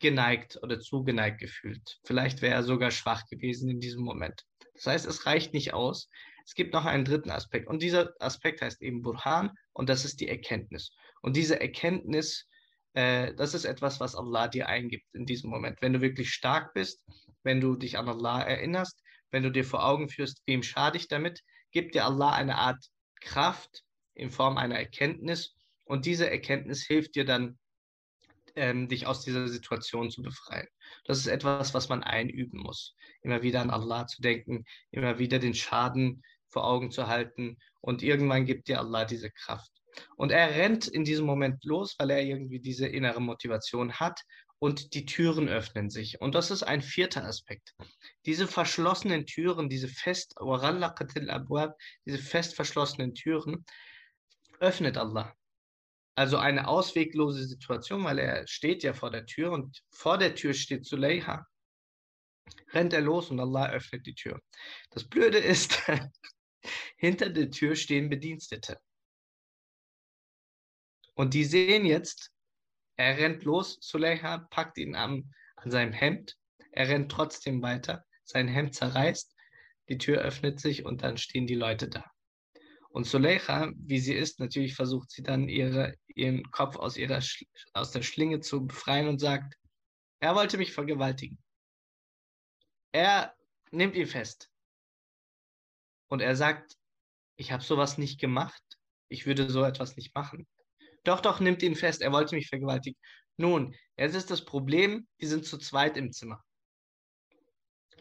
geneigt 0.00 0.58
oder 0.62 0.80
zugeneigt 0.80 1.38
gefühlt. 1.38 2.00
Vielleicht 2.04 2.42
wäre 2.42 2.54
er 2.54 2.62
sogar 2.64 2.90
schwach 2.90 3.26
gewesen 3.26 3.70
in 3.70 3.80
diesem 3.80 4.02
Moment. 4.02 4.44
Das 4.74 4.86
heißt, 4.86 5.06
es 5.06 5.26
reicht 5.26 5.52
nicht 5.52 5.74
aus. 5.74 6.08
Es 6.46 6.54
gibt 6.54 6.72
noch 6.72 6.86
einen 6.86 7.04
dritten 7.04 7.30
Aspekt. 7.30 7.68
Und 7.68 7.82
dieser 7.82 8.14
Aspekt 8.18 8.62
heißt 8.62 8.80
eben 8.82 9.02
Burhan 9.02 9.52
und 9.72 9.88
das 9.88 10.04
ist 10.04 10.20
die 10.20 10.28
Erkenntnis. 10.28 10.92
Und 11.20 11.36
diese 11.36 11.60
Erkenntnis, 11.60 12.48
äh, 12.94 13.34
das 13.34 13.52
ist 13.52 13.66
etwas, 13.66 14.00
was 14.00 14.16
Allah 14.16 14.48
dir 14.48 14.68
eingibt 14.68 15.06
in 15.14 15.26
diesem 15.26 15.50
Moment. 15.50 15.80
Wenn 15.82 15.92
du 15.92 16.00
wirklich 16.00 16.32
stark 16.32 16.72
bist, 16.72 17.04
wenn 17.42 17.60
du 17.60 17.76
dich 17.76 17.98
an 17.98 18.08
Allah 18.08 18.42
erinnerst, 18.42 18.98
wenn 19.30 19.42
du 19.42 19.50
dir 19.50 19.64
vor 19.64 19.84
Augen 19.84 20.08
führst, 20.08 20.42
wem 20.46 20.62
schade 20.62 20.96
ich 20.96 21.08
damit, 21.08 21.42
gibt 21.72 21.94
dir 21.94 22.06
Allah 22.06 22.32
eine 22.32 22.56
Art 22.56 22.82
Kraft 23.20 23.84
in 24.14 24.30
Form 24.30 24.56
einer 24.56 24.78
Erkenntnis. 24.78 25.54
Und 25.90 26.06
diese 26.06 26.30
Erkenntnis 26.30 26.86
hilft 26.86 27.16
dir 27.16 27.24
dann, 27.24 27.58
ähm, 28.54 28.86
dich 28.86 29.08
aus 29.08 29.24
dieser 29.24 29.48
Situation 29.48 30.08
zu 30.08 30.22
befreien. 30.22 30.68
Das 31.04 31.18
ist 31.18 31.26
etwas, 31.26 31.74
was 31.74 31.88
man 31.88 32.04
einüben 32.04 32.60
muss. 32.60 32.94
Immer 33.22 33.42
wieder 33.42 33.60
an 33.60 33.70
Allah 33.70 34.06
zu 34.06 34.22
denken, 34.22 34.64
immer 34.92 35.18
wieder 35.18 35.40
den 35.40 35.52
Schaden 35.52 36.22
vor 36.48 36.64
Augen 36.64 36.92
zu 36.92 37.08
halten 37.08 37.56
und 37.80 38.04
irgendwann 38.04 38.46
gibt 38.46 38.68
dir 38.68 38.78
Allah 38.78 39.04
diese 39.04 39.32
Kraft. 39.32 39.72
Und 40.14 40.30
er 40.30 40.50
rennt 40.50 40.86
in 40.86 41.02
diesem 41.02 41.26
Moment 41.26 41.64
los, 41.64 41.96
weil 41.98 42.10
er 42.10 42.22
irgendwie 42.22 42.60
diese 42.60 42.86
innere 42.86 43.20
Motivation 43.20 43.94
hat 43.94 44.20
und 44.60 44.94
die 44.94 45.06
Türen 45.06 45.48
öffnen 45.48 45.90
sich. 45.90 46.20
Und 46.20 46.36
das 46.36 46.52
ist 46.52 46.62
ein 46.62 46.82
vierter 46.82 47.24
Aspekt. 47.24 47.74
Diese 48.26 48.46
verschlossenen 48.46 49.26
Türen, 49.26 49.68
diese 49.68 49.88
fest, 49.88 50.36
diese 50.38 52.18
fest 52.18 52.54
verschlossenen 52.54 53.12
Türen, 53.16 53.64
öffnet 54.60 54.96
Allah. 54.96 55.34
Also 56.16 56.36
eine 56.38 56.68
ausweglose 56.68 57.44
Situation, 57.44 58.04
weil 58.04 58.18
er 58.18 58.46
steht 58.46 58.82
ja 58.82 58.92
vor 58.92 59.10
der 59.10 59.26
Tür 59.26 59.52
und 59.52 59.82
vor 59.90 60.18
der 60.18 60.34
Tür 60.34 60.54
steht 60.54 60.84
Zuleika. 60.84 61.46
Rennt 62.72 62.92
er 62.92 63.00
los 63.00 63.30
und 63.30 63.40
Allah 63.40 63.70
öffnet 63.70 64.06
die 64.06 64.14
Tür. 64.14 64.40
Das 64.90 65.08
Blöde 65.08 65.38
ist, 65.38 65.80
hinter 66.96 67.30
der 67.30 67.50
Tür 67.50 67.76
stehen 67.76 68.08
Bedienstete. 68.08 68.78
Und 71.14 71.34
die 71.34 71.44
sehen 71.44 71.84
jetzt, 71.84 72.30
er 72.96 73.16
rennt 73.18 73.44
los, 73.44 73.78
Zuleika 73.80 74.46
packt 74.50 74.78
ihn 74.78 74.94
am, 74.94 75.32
an 75.56 75.70
seinem 75.70 75.92
Hemd, 75.92 76.36
er 76.72 76.88
rennt 76.88 77.10
trotzdem 77.10 77.62
weiter, 77.62 78.04
sein 78.24 78.48
Hemd 78.48 78.74
zerreißt, 78.74 79.34
die 79.88 79.98
Tür 79.98 80.18
öffnet 80.18 80.60
sich 80.60 80.84
und 80.84 81.02
dann 81.02 81.18
stehen 81.18 81.46
die 81.46 81.54
Leute 81.54 81.88
da. 81.88 82.04
Und 82.90 83.06
Suleika, 83.06 83.72
wie 83.76 84.00
sie 84.00 84.14
ist, 84.14 84.40
natürlich 84.40 84.74
versucht 84.74 85.10
sie 85.10 85.22
dann 85.22 85.48
ihre, 85.48 85.94
ihren 86.08 86.42
Kopf 86.50 86.76
aus, 86.76 86.96
ihrer, 86.96 87.20
aus 87.72 87.92
der 87.92 88.02
Schlinge 88.02 88.40
zu 88.40 88.66
befreien 88.66 89.08
und 89.08 89.20
sagt, 89.20 89.54
er 90.18 90.34
wollte 90.34 90.58
mich 90.58 90.72
vergewaltigen. 90.72 91.38
Er 92.92 93.34
nimmt 93.70 93.94
ihn 93.94 94.08
fest. 94.08 94.50
Und 96.08 96.20
er 96.20 96.34
sagt, 96.34 96.76
ich 97.36 97.52
habe 97.52 97.62
sowas 97.62 97.96
nicht 97.96 98.20
gemacht. 98.20 98.62
Ich 99.08 99.24
würde 99.24 99.48
so 99.48 99.62
etwas 99.64 99.96
nicht 99.96 100.14
machen. 100.14 100.48
Doch, 101.04 101.20
doch, 101.20 101.38
nimmt 101.38 101.62
ihn 101.62 101.76
fest. 101.76 102.02
Er 102.02 102.12
wollte 102.12 102.34
mich 102.34 102.48
vergewaltigen. 102.48 103.00
Nun, 103.36 103.74
jetzt 103.96 104.16
ist 104.16 104.30
das 104.30 104.44
Problem, 104.44 105.06
die 105.20 105.26
sind 105.26 105.46
zu 105.46 105.58
zweit 105.58 105.96
im 105.96 106.12
Zimmer. 106.12 106.44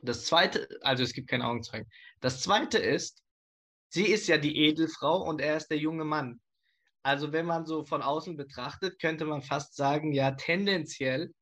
Das 0.02 0.26
zweite, 0.26 0.68
also 0.82 1.04
es 1.04 1.14
gibt 1.14 1.30
keine 1.30 1.46
Augenzeugen. 1.46 1.90
Das 2.20 2.42
zweite 2.42 2.80
ist, 2.80 3.22
Sie 3.90 4.06
ist 4.08 4.28
ja 4.28 4.38
die 4.38 4.58
Edelfrau 4.58 5.24
und 5.24 5.42
er 5.42 5.58
ist 5.58 5.68
der 5.68 5.78
junge 5.78 6.06
Mann. 6.06 6.40
Also 7.04 7.32
wenn 7.32 7.46
man 7.46 7.66
so 7.66 7.84
von 7.84 8.02
außen 8.02 8.38
betrachtet, 8.38 9.00
könnte 9.00 9.26
man 9.26 9.42
fast 9.42 9.76
sagen, 9.76 10.14
ja, 10.14 10.32
tendenziell 10.32 11.34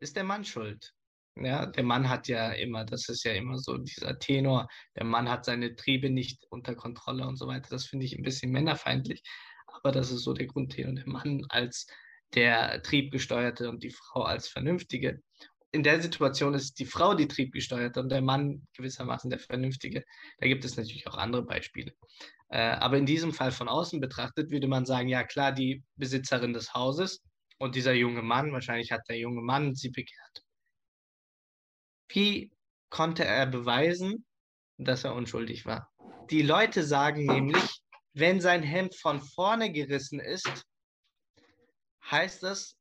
ist 0.00 0.16
der 0.16 0.24
Mann 0.24 0.44
schuld. 0.44 0.92
Ja, 1.36 1.66
der 1.66 1.84
Mann 1.84 2.08
hat 2.08 2.28
ja 2.28 2.52
immer, 2.52 2.84
das 2.84 3.08
ist 3.08 3.24
ja 3.24 3.32
immer 3.32 3.58
so 3.58 3.78
dieser 3.78 4.18
Tenor, 4.18 4.68
der 4.96 5.04
Mann 5.04 5.28
hat 5.28 5.44
seine 5.44 5.74
Triebe 5.74 6.10
nicht 6.10 6.44
unter 6.50 6.74
Kontrolle 6.74 7.26
und 7.26 7.36
so 7.36 7.46
weiter. 7.46 7.68
Das 7.70 7.86
finde 7.86 8.04
ich 8.04 8.16
ein 8.16 8.22
bisschen 8.22 8.50
männerfeindlich, 8.50 9.22
aber 9.66 9.92
das 9.92 10.10
ist 10.10 10.22
so 10.22 10.34
der 10.34 10.46
Grundtenor. 10.46 10.94
Der 10.94 11.08
Mann 11.08 11.46
als 11.48 11.86
der 12.34 12.82
Triebgesteuerte 12.82 13.70
und 13.70 13.82
die 13.82 13.90
Frau 13.90 14.22
als 14.22 14.48
Vernünftige 14.48 15.22
in 15.72 15.82
der 15.82 16.00
Situation 16.02 16.54
ist 16.54 16.78
die 16.78 16.86
Frau 16.86 17.14
die 17.14 17.28
Triebgesteuerte 17.28 18.00
und 18.00 18.08
der 18.08 18.22
Mann 18.22 18.66
gewissermaßen 18.74 19.30
der 19.30 19.38
Vernünftige. 19.38 20.04
Da 20.38 20.48
gibt 20.48 20.64
es 20.64 20.76
natürlich 20.76 21.06
auch 21.06 21.16
andere 21.16 21.44
Beispiele. 21.44 21.92
Äh, 22.48 22.58
aber 22.58 22.98
in 22.98 23.06
diesem 23.06 23.32
Fall 23.32 23.52
von 23.52 23.68
außen 23.68 24.00
betrachtet 24.00 24.50
würde 24.50 24.66
man 24.66 24.84
sagen, 24.84 25.08
ja 25.08 25.22
klar, 25.22 25.52
die 25.52 25.84
Besitzerin 25.96 26.52
des 26.52 26.74
Hauses 26.74 27.22
und 27.58 27.76
dieser 27.76 27.92
junge 27.92 28.22
Mann, 28.22 28.52
wahrscheinlich 28.52 28.90
hat 28.90 29.02
der 29.08 29.18
junge 29.18 29.42
Mann 29.42 29.74
sie 29.74 29.90
begehrt. 29.90 30.44
Wie 32.08 32.52
konnte 32.88 33.24
er 33.24 33.46
beweisen, 33.46 34.26
dass 34.78 35.04
er 35.04 35.14
unschuldig 35.14 35.66
war? 35.66 35.92
Die 36.30 36.42
Leute 36.42 36.82
sagen 36.82 37.26
nämlich, 37.26 37.80
wenn 38.12 38.40
sein 38.40 38.64
Hemd 38.64 38.96
von 38.96 39.20
vorne 39.20 39.70
gerissen 39.70 40.18
ist, 40.18 40.64
heißt 42.10 42.42
das, 42.42 42.79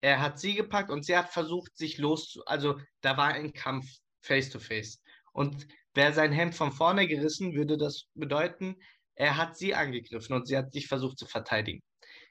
er 0.00 0.20
hat 0.20 0.38
sie 0.38 0.54
gepackt 0.54 0.90
und 0.90 1.04
sie 1.04 1.16
hat 1.16 1.30
versucht, 1.30 1.76
sich 1.76 1.98
loszu. 1.98 2.44
Also 2.46 2.80
da 3.00 3.16
war 3.16 3.28
ein 3.28 3.52
Kampf 3.52 3.86
face 4.20 4.50
to 4.50 4.58
face. 4.58 5.02
Und 5.32 5.66
wäre 5.94 6.12
sein 6.12 6.32
Hemd 6.32 6.54
von 6.54 6.72
vorne 6.72 7.06
gerissen, 7.06 7.54
würde 7.54 7.76
das 7.76 8.06
bedeuten, 8.14 8.76
er 9.14 9.36
hat 9.36 9.56
sie 9.56 9.74
angegriffen 9.74 10.34
und 10.34 10.46
sie 10.46 10.56
hat 10.56 10.72
sich 10.72 10.86
versucht 10.86 11.18
zu 11.18 11.26
verteidigen. 11.26 11.82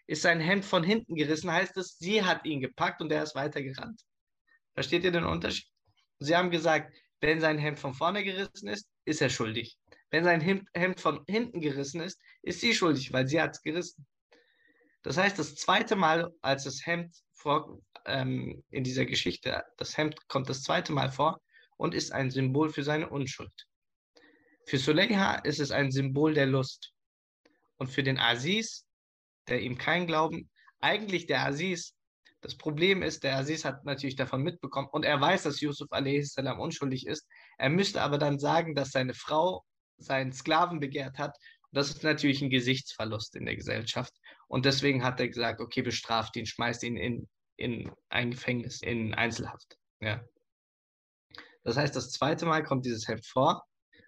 Ist 0.08 0.22
sein 0.22 0.40
Hemd 0.40 0.64
von 0.64 0.84
hinten 0.84 1.16
gerissen, 1.16 1.52
heißt 1.52 1.76
es, 1.78 1.98
sie 1.98 2.24
hat 2.24 2.46
ihn 2.46 2.62
gepackt 2.62 3.02
und 3.02 3.12
er 3.12 3.24
ist 3.24 3.36
weitergerannt. 3.36 4.02
Versteht 4.74 5.04
ihr 5.04 5.12
den 5.12 5.26
Unterschied? 5.26 5.68
Sie 6.20 6.36
haben 6.36 6.50
gesagt, 6.50 6.96
wenn 7.20 7.42
sein 7.42 7.58
Hemd 7.58 7.80
von 7.80 7.94
vorne 7.94 8.24
gerissen 8.24 8.70
ist, 8.70 8.88
ist 9.06 9.22
er 9.22 9.30
schuldig. 9.30 9.78
Wenn 10.10 10.24
sein 10.24 10.40
Hemd 10.40 11.02
von 11.02 11.24
hinten 11.28 11.60
gerissen 11.60 12.00
ist, 12.00 12.22
ist 12.42 12.62
sie 12.62 12.74
schuldig, 12.74 13.12
weil 13.12 13.28
sie 13.28 13.42
hat 13.42 13.56
es 13.56 13.62
gerissen. 13.62 14.08
Das 15.02 15.18
heißt, 15.18 15.38
das 15.38 15.56
zweite 15.56 15.96
Mal, 15.96 16.32
als 16.42 16.64
das 16.64 16.86
Hemd 16.86 17.14
vor, 17.48 17.80
ähm, 18.06 18.62
in 18.72 18.84
dieser 18.84 19.06
Geschichte, 19.06 19.64
das 19.78 19.96
Hemd 19.98 20.28
kommt 20.28 20.50
das 20.50 20.64
zweite 20.64 20.92
Mal 20.92 21.10
vor 21.10 21.40
und 21.78 21.94
ist 21.96 22.12
ein 22.12 22.30
Symbol 22.30 22.70
für 22.70 22.84
seine 22.84 23.10
Unschuld. 23.10 23.54
Für 24.66 24.78
Suleha 24.78 25.36
ist 25.36 25.62
es 25.62 25.72
ein 25.72 25.90
Symbol 25.92 26.34
der 26.34 26.46
Lust. 26.46 26.92
Und 27.78 27.88
für 27.88 28.04
den 28.04 28.20
Aziz, 28.20 28.86
der 29.48 29.62
ihm 29.62 29.78
kein 29.78 30.08
Glauben, 30.08 30.50
eigentlich 30.82 31.26
der 31.26 31.46
Aziz, 31.46 31.96
das 32.42 32.58
Problem 32.58 33.02
ist, 33.02 33.24
der 33.24 33.38
Aziz 33.38 33.64
hat 33.64 33.86
natürlich 33.86 34.18
davon 34.18 34.44
mitbekommen 34.44 34.90
und 34.92 35.06
er 35.06 35.22
weiß, 35.22 35.44
dass 35.44 35.62
Yusuf 35.62 35.88
a.s. 35.92 36.36
unschuldig 36.60 37.08
ist. 37.08 37.26
Er 37.58 37.70
müsste 37.70 38.02
aber 38.02 38.18
dann 38.18 38.40
sagen, 38.40 38.76
dass 38.76 38.92
seine 38.92 39.14
Frau 39.14 39.64
seinen 39.98 40.34
Sklaven 40.34 40.82
begehrt 40.82 41.18
hat. 41.18 41.38
Und 41.72 41.78
das 41.78 41.92
ist 41.92 42.04
natürlich 42.04 42.42
ein 42.42 42.50
Gesichtsverlust 42.50 43.38
in 43.38 43.46
der 43.46 43.56
Gesellschaft. 43.56 44.14
Und 44.48 44.66
deswegen 44.66 45.06
hat 45.06 45.22
er 45.22 45.30
gesagt, 45.30 45.62
okay, 45.62 45.82
bestraft 45.82 46.36
ihn, 46.36 46.46
schmeißt 46.46 46.84
ihn 46.84 46.98
in, 46.98 47.28
in 47.58 47.92
ein 48.10 48.32
Gefängnis, 48.32 48.82
in 48.82 49.14
Einzelhaft. 49.14 49.78
Ja. 50.00 50.24
Das 51.64 51.76
heißt, 51.76 51.96
das 51.96 52.12
zweite 52.12 52.46
Mal 52.46 52.64
kommt 52.64 52.86
dieses 52.86 53.08
Heft 53.08 53.26
vor 53.26 53.64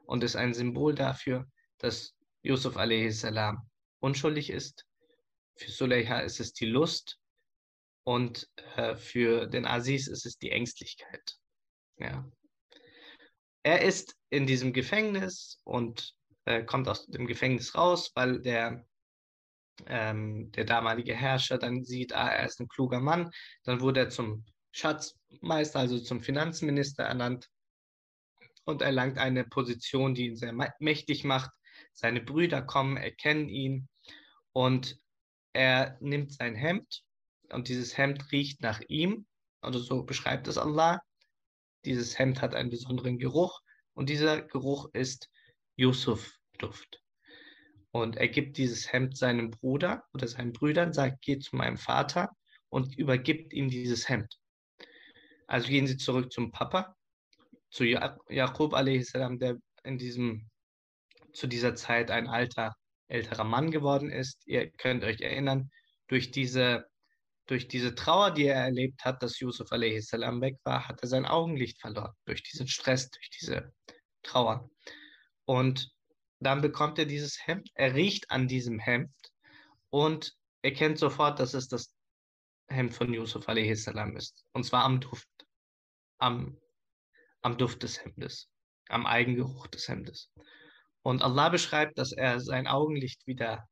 und 0.06 0.24
ist 0.24 0.36
ein 0.36 0.54
Symbol 0.54 0.96
dafür, 0.96 1.46
dass 1.80 2.16
Yusuf 2.42 2.78
a.s. 2.78 3.26
unschuldig 4.00 4.50
ist. 4.50 4.86
Für 5.58 5.72
Suleha 5.72 6.20
ist 6.20 6.40
es 6.40 6.54
die 6.54 6.68
Lust 6.68 7.20
und 8.04 8.48
äh, 8.76 8.96
für 8.96 9.46
den 9.48 9.66
Aziz 9.66 10.08
ist 10.08 10.26
es 10.26 10.38
die 10.38 10.52
Ängstlichkeit. 10.52 11.38
Ja. 11.98 12.26
Er 13.64 13.82
ist 13.82 14.16
in 14.30 14.48
diesem 14.48 14.72
Gefängnis 14.72 15.60
und 15.66 16.16
äh, 16.46 16.64
kommt 16.64 16.88
aus 16.88 17.06
dem 17.08 17.28
Gefängnis 17.28 17.76
raus, 17.76 18.12
weil 18.16 18.42
der 18.42 18.88
ähm, 19.88 20.52
der 20.52 20.66
damalige 20.66 21.16
Herrscher 21.16 21.58
dann 21.58 21.84
sieht, 21.84 22.14
ah, 22.14 22.30
er 22.30 22.46
ist 22.46 22.60
ein 22.60 22.68
kluger 22.68 23.00
Mann, 23.00 23.30
dann 23.64 23.82
wurde 23.82 24.02
er 24.02 24.10
zum 24.10 24.46
Schatzmeister, 24.72 25.80
also 25.80 26.00
zum 26.00 26.22
Finanzminister 26.22 27.04
ernannt 27.04 27.50
und 28.66 28.82
erlangt 28.82 29.18
eine 29.18 29.44
Position, 29.44 30.14
die 30.14 30.28
ihn 30.28 30.36
sehr 30.36 30.54
mächtig 30.80 31.24
macht. 31.24 31.52
Seine 31.94 32.22
Brüder 32.22 32.62
kommen, 32.62 32.98
erkennen 32.98 33.50
ihn 33.50 33.90
und 34.54 35.00
er 35.54 35.98
nimmt 36.02 36.34
sein 36.34 36.56
Hemd 36.56 37.04
und 37.50 37.68
dieses 37.68 37.98
Hemd 37.98 38.32
riecht 38.32 38.62
nach 38.62 38.82
ihm, 38.88 39.26
also 39.62 39.80
so 39.80 40.04
beschreibt 40.04 40.48
es 40.48 40.58
Allah. 40.58 41.02
Dieses 41.86 42.20
Hemd 42.20 42.42
hat 42.42 42.54
einen 42.54 42.70
besonderen 42.70 43.18
Geruch 43.18 43.62
und 43.94 44.10
dieser 44.10 44.42
Geruch 44.42 44.90
ist 44.94 45.30
Yusuf-Duft. 45.76 47.02
Und 47.92 48.18
er 48.18 48.28
gibt 48.28 48.58
dieses 48.58 48.92
Hemd 48.92 49.18
seinem 49.18 49.52
Bruder 49.52 50.04
oder 50.14 50.28
seinen 50.28 50.54
Brüdern, 50.54 50.94
sagt, 50.94 51.22
geh 51.22 51.40
zu 51.40 51.56
meinem 51.56 51.78
Vater 51.78 52.30
und 52.70 52.98
übergibt 52.98 53.54
ihm 53.54 53.70
dieses 53.70 54.08
Hemd. 54.08 54.38
Also 55.48 55.68
gehen 55.70 55.88
sie 55.88 55.98
zurück 55.98 56.32
zum 56.32 56.52
Papa, 56.52 56.96
zu 57.72 57.84
Jakob 57.84 58.74
a.s., 58.76 59.12
der 59.14 59.58
in 59.84 59.98
diesem, 59.98 60.50
zu 61.34 61.48
dieser 61.48 61.74
Zeit 61.74 62.12
ein 62.12 62.28
alter, 62.28 62.76
älterer 63.08 63.44
Mann 63.44 63.72
geworden 63.72 64.12
ist. 64.12 64.46
Ihr 64.46 64.70
könnt 64.70 65.04
euch 65.04 65.22
erinnern, 65.22 65.72
durch 66.08 66.30
diese, 66.30 66.86
durch 67.48 67.68
diese 67.68 67.96
Trauer, 67.96 68.32
die 68.32 68.46
er 68.46 68.64
erlebt 68.64 69.04
hat, 69.04 69.24
dass 69.24 69.40
Yusuf 69.40 69.72
a.s. 69.72 70.12
weg 70.12 70.58
war, 70.64 70.88
hat 70.88 71.02
er 71.02 71.08
sein 71.08 71.26
Augenlicht 71.26 71.82
verloren. 71.82 72.14
Durch 72.26 72.44
diesen 72.44 72.68
Stress, 72.68 73.10
durch 73.10 73.30
diese 73.32 73.74
Trauer. 74.22 74.70
Und 75.46 75.92
dann 76.40 76.62
bekommt 76.62 76.98
er 77.00 77.06
dieses 77.06 77.46
Hemd, 77.46 77.70
er 77.76 77.96
riecht 77.96 78.32
an 78.32 78.48
diesem 78.48 78.80
Hemd 78.80 79.14
und 79.90 80.36
erkennt 80.62 80.98
sofort, 80.98 81.40
dass 81.40 81.54
es 81.54 81.68
das 81.68 81.94
Hemd 82.68 82.94
von 82.94 83.14
Yusuf 83.14 83.50
a.s. 83.50 83.88
ist. 84.16 84.46
Und 84.54 84.64
zwar 84.64 84.84
am 84.84 85.00
Duft. 85.00 85.28
Am, 86.20 86.58
am 87.42 87.58
Duft 87.58 87.84
des 87.84 88.04
Hemdes. 88.04 88.50
Am 88.90 89.06
Eigengeruch 89.06 89.68
des 89.68 89.88
Hemdes. 89.88 90.32
Und 91.02 91.22
Allah 91.22 91.50
beschreibt, 91.50 91.98
dass 91.98 92.12
er 92.12 92.40
sein 92.40 92.68
Augenlicht 92.68 93.26
wieder 93.26 93.68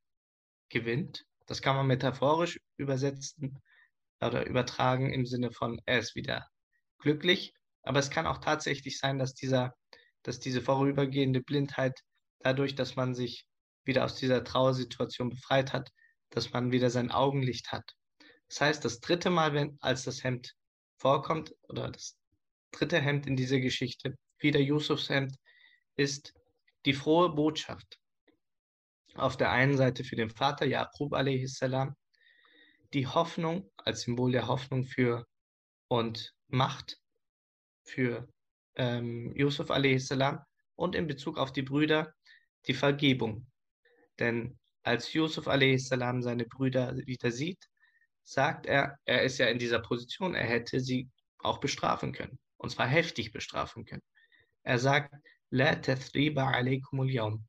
gewinnt. 0.69 1.25
Das 1.45 1.61
kann 1.61 1.75
man 1.75 1.87
metaphorisch 1.87 2.59
übersetzen 2.77 3.61
oder 4.19 4.45
übertragen 4.45 5.13
im 5.13 5.25
Sinne 5.25 5.51
von, 5.51 5.79
er 5.85 5.99
ist 5.99 6.15
wieder 6.15 6.47
glücklich. 6.99 7.53
Aber 7.83 7.99
es 7.99 8.09
kann 8.09 8.27
auch 8.27 8.39
tatsächlich 8.39 8.97
sein, 8.97 9.19
dass, 9.19 9.33
dieser, 9.33 9.75
dass 10.23 10.39
diese 10.39 10.61
vorübergehende 10.61 11.41
Blindheit 11.41 12.01
dadurch, 12.39 12.75
dass 12.75 12.95
man 12.95 13.15
sich 13.15 13.45
wieder 13.83 14.05
aus 14.05 14.15
dieser 14.15 14.43
Trauersituation 14.43 15.29
befreit 15.29 15.73
hat, 15.73 15.91
dass 16.29 16.51
man 16.51 16.71
wieder 16.71 16.89
sein 16.89 17.11
Augenlicht 17.11 17.71
hat. 17.71 17.93
Das 18.49 18.61
heißt, 18.61 18.85
das 18.85 18.99
dritte 18.99 19.29
Mal, 19.29 19.53
wenn, 19.53 19.77
als 19.81 20.03
das 20.03 20.23
Hemd 20.23 20.53
vorkommt, 20.97 21.53
oder 21.63 21.89
das 21.89 22.17
dritte 22.71 22.99
Hemd 22.99 23.27
in 23.27 23.35
dieser 23.35 23.59
Geschichte, 23.59 24.15
wieder 24.39 24.59
Yusufs 24.59 25.09
Hemd, 25.09 25.35
ist 25.95 26.33
die 26.85 26.93
frohe 26.93 27.29
Botschaft. 27.29 27.97
Auf 29.15 29.35
der 29.35 29.51
einen 29.51 29.77
Seite 29.77 30.03
für 30.03 30.15
den 30.15 30.29
Vater 30.29 30.65
Jakob 30.65 31.13
a.s., 31.13 31.59
die 32.93 33.07
Hoffnung 33.07 33.69
als 33.77 34.01
Symbol 34.01 34.31
der 34.31 34.47
Hoffnung 34.47 34.85
für 34.85 35.25
und 35.89 36.33
Macht 36.47 36.97
für 37.83 38.29
ähm, 38.75 39.33
Yusuf 39.35 39.71
a.s. 39.71 40.09
und 40.75 40.95
in 40.95 41.07
Bezug 41.07 41.37
auf 41.37 41.51
die 41.51 41.63
Brüder 41.63 42.13
die 42.65 42.73
Vergebung. 42.73 43.47
Denn 44.19 44.57
als 44.83 45.13
Yusuf 45.13 45.47
a.s. 45.47 45.87
seine 45.87 46.45
Brüder 46.45 46.95
wieder 47.05 47.31
sieht, 47.31 47.69
sagt 48.23 48.65
er, 48.65 48.97
er 49.05 49.23
ist 49.23 49.37
ja 49.37 49.47
in 49.47 49.59
dieser 49.59 49.79
Position, 49.79 50.35
er 50.35 50.45
hätte 50.45 50.79
sie 50.79 51.09
auch 51.39 51.59
bestrafen 51.59 52.11
können. 52.11 52.39
Und 52.57 52.71
zwar 52.71 52.87
heftig 52.87 53.31
bestrafen 53.31 53.85
können. 53.85 54.03
Er 54.63 54.79
sagt, 54.79 55.13
La 55.49 55.75
tathriba 55.75 56.49
alaykum 56.51 57.01
al 57.01 57.39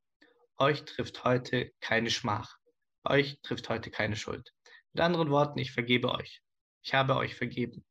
Euch 0.58 0.84
trifft 0.84 1.24
heute 1.24 1.72
keine 1.80 2.10
Schmach. 2.10 2.56
Euch 3.04 3.40
trifft 3.42 3.68
heute 3.68 3.90
keine 3.90 4.16
Schuld. 4.16 4.52
Mit 4.92 5.02
anderen 5.02 5.30
Worten, 5.30 5.58
ich 5.58 5.72
vergebe 5.72 6.12
euch. 6.12 6.42
Ich 6.82 6.94
habe 6.94 7.16
euch 7.16 7.34
vergeben. 7.34 7.84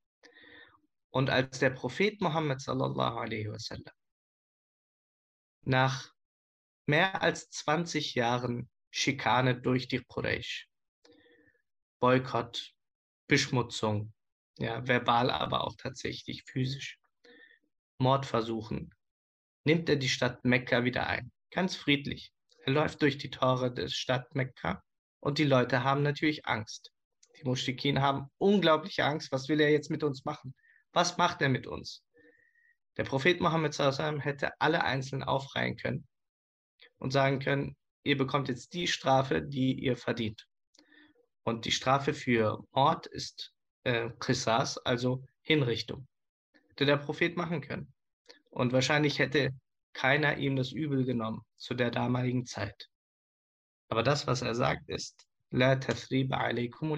Und 1.09 1.29
als 1.29 1.59
der 1.59 1.71
Prophet 1.71 2.21
Muhammad 2.21 2.61
sallallahu 2.61 3.17
alaihi 3.17 3.49
wasallam 3.49 3.93
nach 5.67 6.13
mehr 6.87 7.21
als 7.21 7.49
20 7.49 8.15
Jahren 8.15 8.69
Schikane 8.89 9.59
durch 9.59 9.87
die 9.87 9.99
Quraysh, 9.99 10.67
Boykott, 11.99 12.73
Beschmutzung, 13.27 14.13
ja, 14.57 14.87
verbal, 14.87 15.29
aber 15.29 15.65
auch 15.65 15.75
tatsächlich 15.77 16.43
physisch, 16.45 16.97
Mordversuchen, 17.99 18.93
nimmt 19.65 19.89
er 19.89 19.97
die 19.97 20.09
Stadt 20.09 20.43
Mekka 20.45 20.83
wieder 20.83 21.07
ein. 21.07 21.31
Ganz 21.51 21.75
friedlich. 21.75 22.31
Er 22.65 22.73
läuft 22.73 23.01
durch 23.01 23.17
die 23.17 23.29
Tore 23.29 23.73
der 23.73 23.89
Stadt 23.89 24.33
Mekka 24.33 24.81
und 25.19 25.37
die 25.37 25.43
Leute 25.43 25.83
haben 25.83 26.03
natürlich 26.03 26.45
Angst. 26.45 26.91
Die 27.37 27.43
Muschrikin 27.43 28.01
haben 28.01 28.29
unglaubliche 28.37 29.03
Angst. 29.03 29.31
Was 29.31 29.49
will 29.49 29.59
er 29.59 29.71
jetzt 29.71 29.91
mit 29.91 30.03
uns 30.03 30.25
machen? 30.25 30.55
Was 30.93 31.17
macht 31.17 31.41
er 31.41 31.49
mit 31.49 31.67
uns? 31.67 32.03
Der 32.95 33.03
Prophet 33.03 33.41
Mohammed 33.41 33.77
hätte 33.77 34.59
alle 34.59 34.83
einzeln 34.83 35.23
aufreihen 35.23 35.77
können 35.77 36.07
und 36.99 37.11
sagen 37.11 37.39
können, 37.39 37.75
ihr 38.03 38.17
bekommt 38.17 38.49
jetzt 38.49 38.73
die 38.73 38.87
Strafe, 38.87 39.41
die 39.41 39.73
ihr 39.73 39.97
verdient. 39.97 40.47
Und 41.43 41.65
die 41.65 41.71
Strafe 41.71 42.13
für 42.13 42.63
Mord 42.71 43.07
ist 43.07 43.53
äh, 43.83 44.09
Qisas, 44.19 44.77
also 44.79 45.23
Hinrichtung. 45.41 46.07
Hätte 46.69 46.85
der 46.85 46.97
Prophet 46.97 47.37
machen 47.37 47.61
können. 47.61 47.93
Und 48.49 48.73
wahrscheinlich 48.73 49.19
hätte 49.19 49.51
keiner 49.93 50.37
ihm 50.37 50.55
das 50.55 50.71
übel 50.71 51.05
genommen 51.05 51.41
zu 51.55 51.73
der 51.73 51.91
damaligen 51.91 52.45
Zeit. 52.45 52.89
Aber 53.89 54.03
das, 54.03 54.27
was 54.27 54.41
er 54.41 54.55
sagt, 54.55 54.89
ist, 54.89 55.27
La 55.49 55.77
tathriba 55.77 56.37
alaykum 56.37 56.91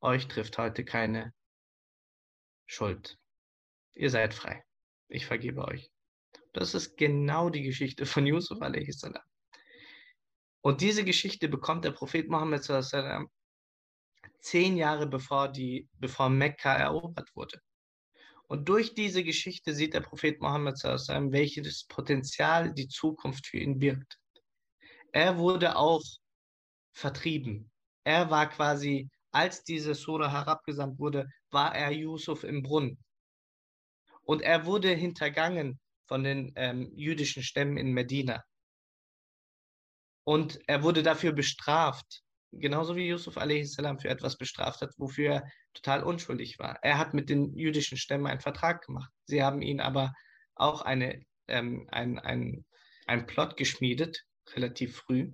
Euch 0.00 0.28
trifft 0.28 0.56
heute 0.58 0.84
keine 0.84 1.32
Schuld. 2.66 3.18
Ihr 3.94 4.10
seid 4.10 4.34
frei. 4.34 4.64
Ich 5.08 5.26
vergebe 5.26 5.64
euch. 5.64 5.93
Das 6.54 6.72
ist 6.72 6.96
genau 6.96 7.50
die 7.50 7.62
Geschichte 7.62 8.06
von 8.06 8.24
Yusuf 8.26 8.62
a.s. 8.62 9.02
Und 10.62 10.80
diese 10.80 11.04
Geschichte 11.04 11.48
bekommt 11.48 11.84
der 11.84 11.90
Prophet 11.90 12.28
Mohammed 12.28 12.64
zehn 14.38 14.76
Jahre 14.76 15.06
bevor, 15.08 15.48
die, 15.48 15.88
bevor 15.94 16.30
Mekka 16.30 16.76
erobert 16.76 17.28
wurde. 17.34 17.60
Und 18.46 18.68
durch 18.68 18.94
diese 18.94 19.24
Geschichte 19.24 19.74
sieht 19.74 19.94
der 19.94 20.00
Prophet 20.00 20.40
Mohammed, 20.40 20.76
welches 20.76 21.84
Potenzial 21.86 22.72
die 22.72 22.88
Zukunft 22.88 23.46
für 23.48 23.58
ihn 23.58 23.78
birgt. 23.80 24.18
Er 25.12 25.38
wurde 25.38 25.76
auch 25.76 26.04
vertrieben. 26.92 27.72
Er 28.04 28.30
war 28.30 28.48
quasi, 28.48 29.10
als 29.32 29.64
diese 29.64 29.94
Sura 29.94 30.30
herabgesandt 30.30 31.00
wurde, 31.00 31.28
war 31.50 31.74
er 31.74 31.90
Yusuf 31.90 32.44
im 32.44 32.62
Brunnen. 32.62 33.02
Und 34.22 34.42
er 34.42 34.66
wurde 34.66 34.90
hintergangen 34.90 35.80
von 36.06 36.24
den 36.24 36.52
ähm, 36.56 36.92
jüdischen 36.94 37.42
Stämmen 37.42 37.76
in 37.76 37.92
Medina. 37.92 38.44
Und 40.24 40.58
er 40.66 40.82
wurde 40.82 41.02
dafür 41.02 41.32
bestraft 41.32 42.24
genauso 42.60 42.96
wie 42.96 43.08
Yusuf 43.08 43.36
a.s. 43.38 43.76
für 43.76 44.08
etwas 44.08 44.36
bestraft 44.36 44.80
hat, 44.80 44.92
wofür 44.98 45.34
er 45.34 45.50
total 45.72 46.02
unschuldig 46.02 46.58
war. 46.58 46.78
Er 46.82 46.98
hat 46.98 47.14
mit 47.14 47.28
den 47.28 47.56
jüdischen 47.56 47.98
Stämmen 47.98 48.26
einen 48.26 48.40
Vertrag 48.40 48.84
gemacht. 48.86 49.10
Sie 49.26 49.42
haben 49.42 49.62
ihn 49.62 49.80
aber 49.80 50.12
auch 50.54 50.82
eine, 50.82 51.24
ähm, 51.48 51.88
ein, 51.90 52.18
ein, 52.18 52.64
ein 53.06 53.26
Plot 53.26 53.56
geschmiedet, 53.56 54.24
relativ 54.54 54.96
früh. 54.96 55.32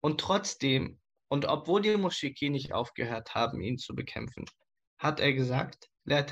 Und 0.00 0.20
trotzdem, 0.20 1.00
und 1.28 1.46
obwohl 1.46 1.82
die 1.82 1.96
Moschiki 1.96 2.50
nicht 2.50 2.72
aufgehört 2.72 3.34
haben, 3.34 3.60
ihn 3.60 3.78
zu 3.78 3.94
bekämpfen, 3.94 4.44
hat 4.98 5.20
er 5.20 5.32
gesagt, 5.32 5.88
La 6.04 6.24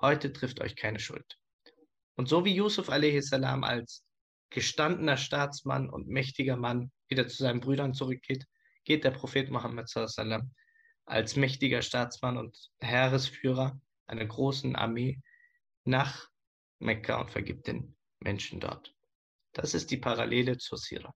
Heute 0.00 0.32
trifft 0.32 0.60
euch 0.60 0.76
keine 0.76 0.98
Schuld. 1.00 1.38
Und 2.16 2.28
so 2.28 2.44
wie 2.44 2.54
Yusuf 2.54 2.90
a.s. 2.90 3.32
als 3.32 4.04
gestandener 4.50 5.16
Staatsmann 5.16 5.88
und 5.88 6.08
mächtiger 6.08 6.56
Mann 6.56 6.92
wieder 7.08 7.26
zu 7.26 7.42
seinen 7.42 7.60
Brüdern 7.60 7.94
zurückgeht, 7.94 8.46
geht 8.84 9.04
der 9.04 9.12
Prophet 9.12 9.50
Muhammad 9.50 9.88
sallam, 9.88 10.52
als 11.04 11.36
mächtiger 11.36 11.82
Staatsmann 11.82 12.36
und 12.36 12.70
Heeresführer 12.80 13.80
einer 14.06 14.26
großen 14.26 14.76
Armee 14.76 15.20
nach 15.84 16.28
Mekka 16.78 17.20
und 17.20 17.30
vergibt 17.30 17.66
den 17.66 17.96
Menschen 18.20 18.60
dort. 18.60 18.94
Das 19.52 19.74
ist 19.74 19.90
die 19.90 19.96
Parallele 19.96 20.58
zur 20.58 20.78
Sira. 20.78 21.14